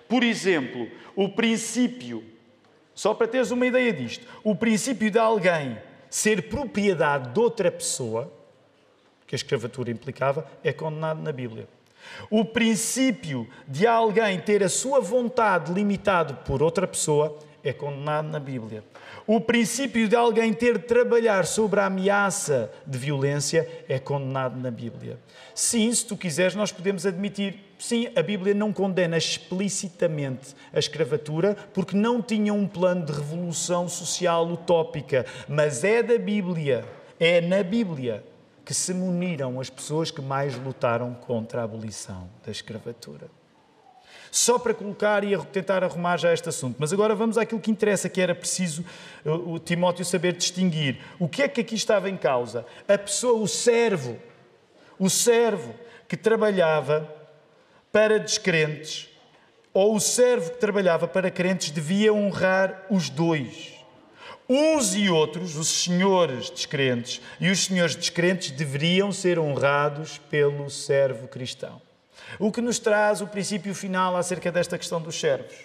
[0.07, 2.23] Por exemplo, o princípio,
[2.93, 5.77] só para teres uma ideia disto, o princípio de alguém
[6.11, 8.29] ser propriedade de outra pessoa,
[9.25, 11.67] que a escravatura implicava, é condenado na Bíblia.
[12.29, 18.39] O princípio de alguém ter a sua vontade limitado por outra pessoa é condenado na
[18.39, 18.83] Bíblia.
[19.27, 24.71] O princípio de alguém ter de trabalhar sobre a ameaça de violência é condenado na
[24.71, 25.19] Bíblia.
[25.53, 31.55] Sim, se tu quiseres, nós podemos admitir, sim, a Bíblia não condena explicitamente a escravatura,
[31.73, 36.83] porque não tinha um plano de revolução social utópica, mas é da Bíblia,
[37.19, 38.23] é na Bíblia
[38.65, 43.40] que se muniram as pessoas que mais lutaram contra a abolição da escravatura
[44.31, 46.77] só para colocar e tentar arrumar já este assunto.
[46.79, 48.83] Mas agora vamos àquilo que interessa, que era preciso
[49.25, 50.99] o Timóteo saber distinguir.
[51.19, 52.65] O que é que aqui estava em causa?
[52.87, 54.17] A pessoa, o servo,
[54.97, 55.75] o servo
[56.07, 57.13] que trabalhava
[57.91, 59.09] para descrentes,
[59.73, 63.73] ou o servo que trabalhava para crentes, devia honrar os dois.
[64.47, 71.27] Uns e outros, os senhores descrentes e os senhores descrentes, deveriam ser honrados pelo servo
[71.27, 71.81] cristão.
[72.39, 75.55] O que nos traz o princípio final acerca desta questão dos servos.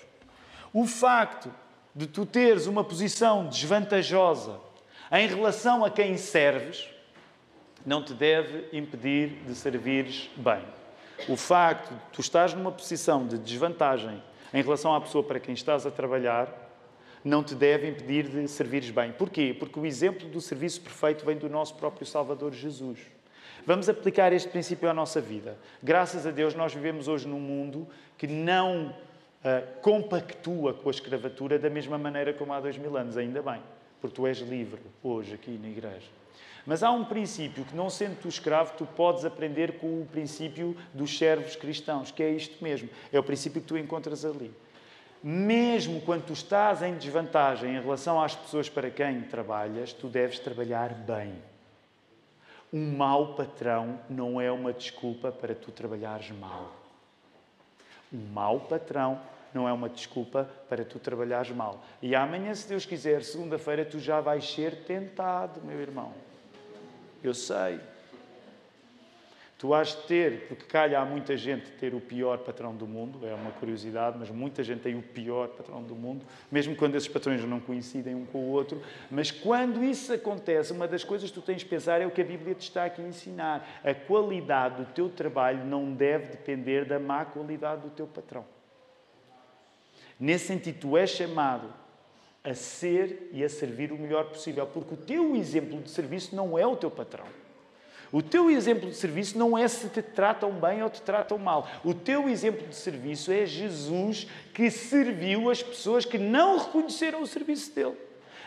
[0.72, 1.52] O facto
[1.94, 4.61] de tu teres uma posição desvantajosa
[5.12, 6.88] em relação a quem serves
[7.84, 10.62] não te deve impedir de servires bem.
[11.28, 15.54] O facto de tu estás numa posição de desvantagem em relação à pessoa para quem
[15.54, 16.52] estás a trabalhar
[17.24, 19.12] não te deve impedir de servires bem.
[19.12, 19.57] Porquê?
[19.59, 23.00] Porque o exemplo do serviço perfeito vem do nosso próprio Salvador Jesus.
[23.66, 25.58] Vamos aplicar este princípio à nossa vida.
[25.82, 27.84] Graças a Deus, nós vivemos hoje num mundo
[28.16, 33.16] que não uh, compactua com a escravatura da mesma maneira como há dois mil anos,
[33.16, 33.60] ainda bem,
[34.00, 36.06] porque tu és livre hoje aqui na igreja.
[36.64, 40.76] Mas há um princípio que, não sendo tu escravo, tu podes aprender com o princípio
[40.94, 42.88] dos servos cristãos, que é isto mesmo.
[43.12, 44.52] É o princípio que tu encontras ali.
[45.20, 50.38] Mesmo quando tu estás em desvantagem em relação às pessoas para quem trabalhas, tu deves
[50.38, 51.34] trabalhar bem.
[52.72, 56.72] Um mau patrão não é uma desculpa para tu trabalhares mal.
[58.12, 59.20] Um mau patrão
[59.54, 61.82] não é uma desculpa para tu trabalhares mal.
[62.02, 66.12] E amanhã, se Deus quiser, segunda-feira, tu já vais ser tentado, meu irmão.
[67.22, 67.80] Eu sei.
[69.59, 73.26] Tu has de ter, porque calha há muita gente ter o pior patrão do mundo,
[73.26, 77.09] é uma curiosidade, mas muita gente tem o pior patrão do mundo, mesmo quando esses
[77.09, 78.82] patrões não coincidem um com o outro.
[79.11, 82.20] Mas quando isso acontece, uma das coisas que tu tens de pensar é o que
[82.20, 83.80] a Bíblia te está aqui a ensinar.
[83.82, 88.44] A qualidade do teu trabalho não deve depender da má qualidade do teu patrão.
[90.20, 91.72] Nesse sentido, tu és chamado
[92.44, 96.59] a ser e a servir o melhor possível, porque o teu exemplo de serviço não
[96.59, 97.26] é o teu patrão.
[98.12, 101.68] O teu exemplo de serviço não é se te tratam bem ou te tratam mal.
[101.84, 107.26] O teu exemplo de serviço é Jesus que serviu as pessoas que não reconheceram o
[107.26, 107.96] serviço dele.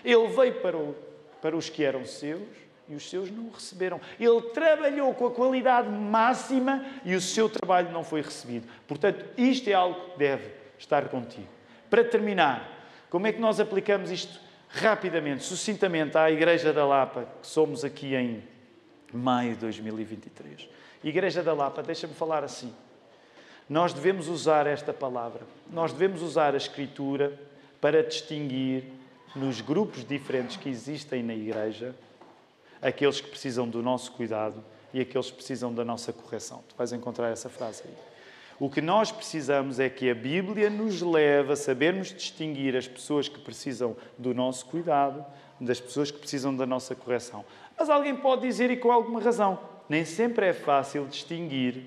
[0.03, 0.95] Ele veio para, o,
[1.41, 2.41] para os que eram seus
[2.87, 3.99] e os seus não o receberam.
[4.19, 8.67] Ele trabalhou com a qualidade máxima e o seu trabalho não foi recebido.
[8.87, 11.47] Portanto, isto é algo que deve estar contigo.
[11.89, 12.67] Para terminar,
[13.09, 14.39] como é que nós aplicamos isto
[14.69, 18.43] rapidamente, sucintamente à Igreja da Lapa, que somos aqui em
[19.13, 20.67] maio de 2023.
[21.03, 22.73] Igreja da Lapa, deixa-me falar assim.
[23.69, 25.41] Nós devemos usar esta palavra,
[25.71, 27.39] nós devemos usar a Escritura
[27.79, 28.85] para distinguir
[29.35, 31.95] nos grupos diferentes que existem na Igreja
[32.81, 36.63] aqueles que precisam do nosso cuidado e aqueles que precisam da nossa correção.
[36.67, 37.93] Tu vais encontrar essa frase aí.
[38.59, 43.29] O que nós precisamos é que a Bíblia nos leve a sabermos distinguir as pessoas
[43.29, 45.25] que precisam do nosso cuidado
[45.61, 47.43] das pessoas que precisam da nossa correção.
[47.79, 49.57] Mas alguém pode dizer, e com alguma razão,
[49.87, 51.85] nem sempre é fácil distinguir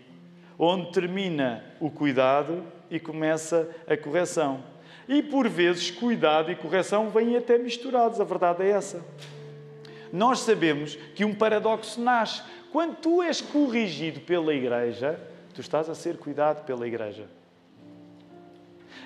[0.58, 4.62] onde termina o cuidado e começa a correção.
[5.08, 9.04] E por vezes, cuidado e correção vêm até misturados, a verdade é essa.
[10.12, 12.42] Nós sabemos que um paradoxo nasce.
[12.70, 15.20] Quando tu és corrigido pela igreja,
[15.52, 17.26] tu estás a ser cuidado pela igreja.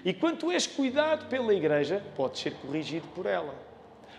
[0.04, 3.65] E quando tu és cuidado pela igreja, podes ser corrigido por ela.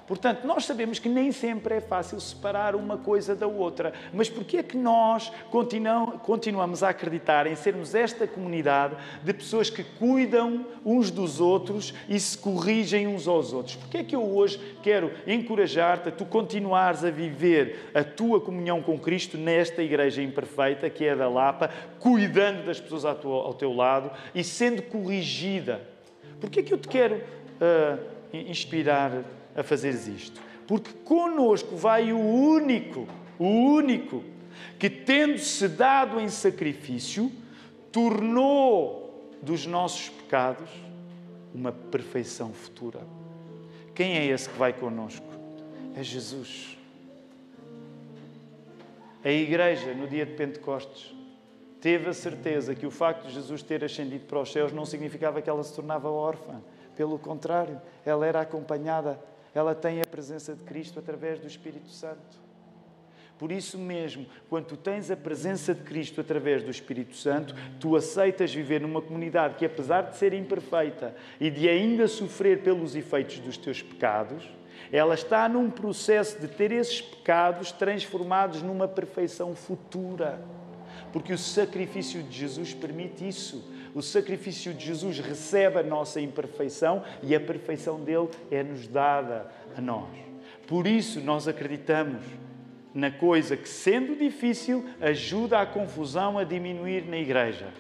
[0.07, 3.91] Portanto, nós sabemos que nem sempre é fácil separar uma coisa da outra.
[4.13, 9.83] Mas porquê é que nós continuamos a acreditar em sermos esta comunidade de pessoas que
[9.83, 13.75] cuidam uns dos outros e se corrigem uns aos outros?
[13.75, 18.81] Porquê é que eu hoje quero encorajar-te a tu continuares a viver a tua comunhão
[18.81, 24.09] com Cristo nesta igreja imperfeita, que é da Lapa, cuidando das pessoas ao teu lado
[24.33, 25.81] e sendo corrigida?
[26.39, 27.99] Porquê é que eu te quero uh,
[28.33, 29.11] inspirar
[29.57, 30.39] a fazeres isto.
[30.67, 33.07] Porque conosco vai o único,
[33.39, 34.23] o único,
[34.77, 37.31] que tendo-se dado em sacrifício,
[37.91, 40.69] tornou dos nossos pecados
[41.53, 42.99] uma perfeição futura.
[43.95, 45.25] Quem é esse que vai conosco?
[45.95, 46.77] É Jesus.
[49.23, 51.15] A igreja, no dia de Pentecostes,
[51.81, 55.41] teve a certeza que o facto de Jesus ter ascendido para os céus não significava
[55.41, 56.61] que ela se tornava órfã.
[56.95, 59.19] Pelo contrário, ela era acompanhada
[59.57, 62.47] ela tem a presença de Cristo através do Espírito Santo.
[63.37, 67.95] Por isso mesmo, quando tu tens a presença de Cristo através do Espírito Santo, tu
[67.95, 73.39] aceitas viver numa comunidade que, apesar de ser imperfeita e de ainda sofrer pelos efeitos
[73.39, 74.47] dos teus pecados,
[74.91, 80.39] ela está num processo de ter esses pecados transformados numa perfeição futura.
[81.11, 83.63] Porque o sacrifício de Jesus permite isso.
[83.97, 89.81] O sacrifício de Jesus recebe a nossa imperfeição e a perfeição dele é-nos dada a
[89.81, 90.07] nós.
[90.67, 92.23] Por isso, nós acreditamos
[92.93, 97.73] na coisa que, sendo difícil, ajuda a confusão a diminuir na igreja.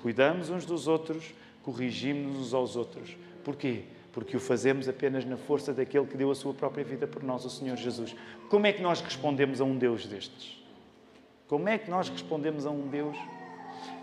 [0.00, 3.14] Cuidamos uns dos outros, corrigimos uns aos outros.
[3.44, 3.82] Porquê?
[4.10, 7.44] Porque o fazemos apenas na força daquele que deu a sua própria vida por nós,
[7.44, 8.16] o Senhor Jesus.
[8.48, 10.64] Como é que nós respondemos a um Deus destes?
[11.46, 13.18] Como é que nós respondemos a um Deus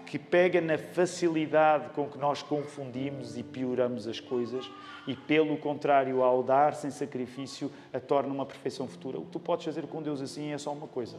[0.05, 4.69] que pega na facilidade com que nós confundimos e pioramos as coisas
[5.07, 9.17] e, pelo contrário, ao dar sem sacrifício, a torna uma perfeição futura.
[9.17, 11.17] O que tu podes fazer com Deus assim é só uma coisa,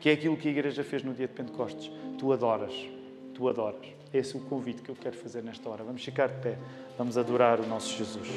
[0.00, 1.90] que é aquilo que a igreja fez no dia de Pentecostes.
[2.18, 2.74] Tu adoras,
[3.34, 3.86] tu adoras.
[4.12, 5.82] Esse é o convite que eu quero fazer nesta hora.
[5.82, 6.58] Vamos ficar de pé,
[6.98, 8.28] vamos adorar o nosso Jesus.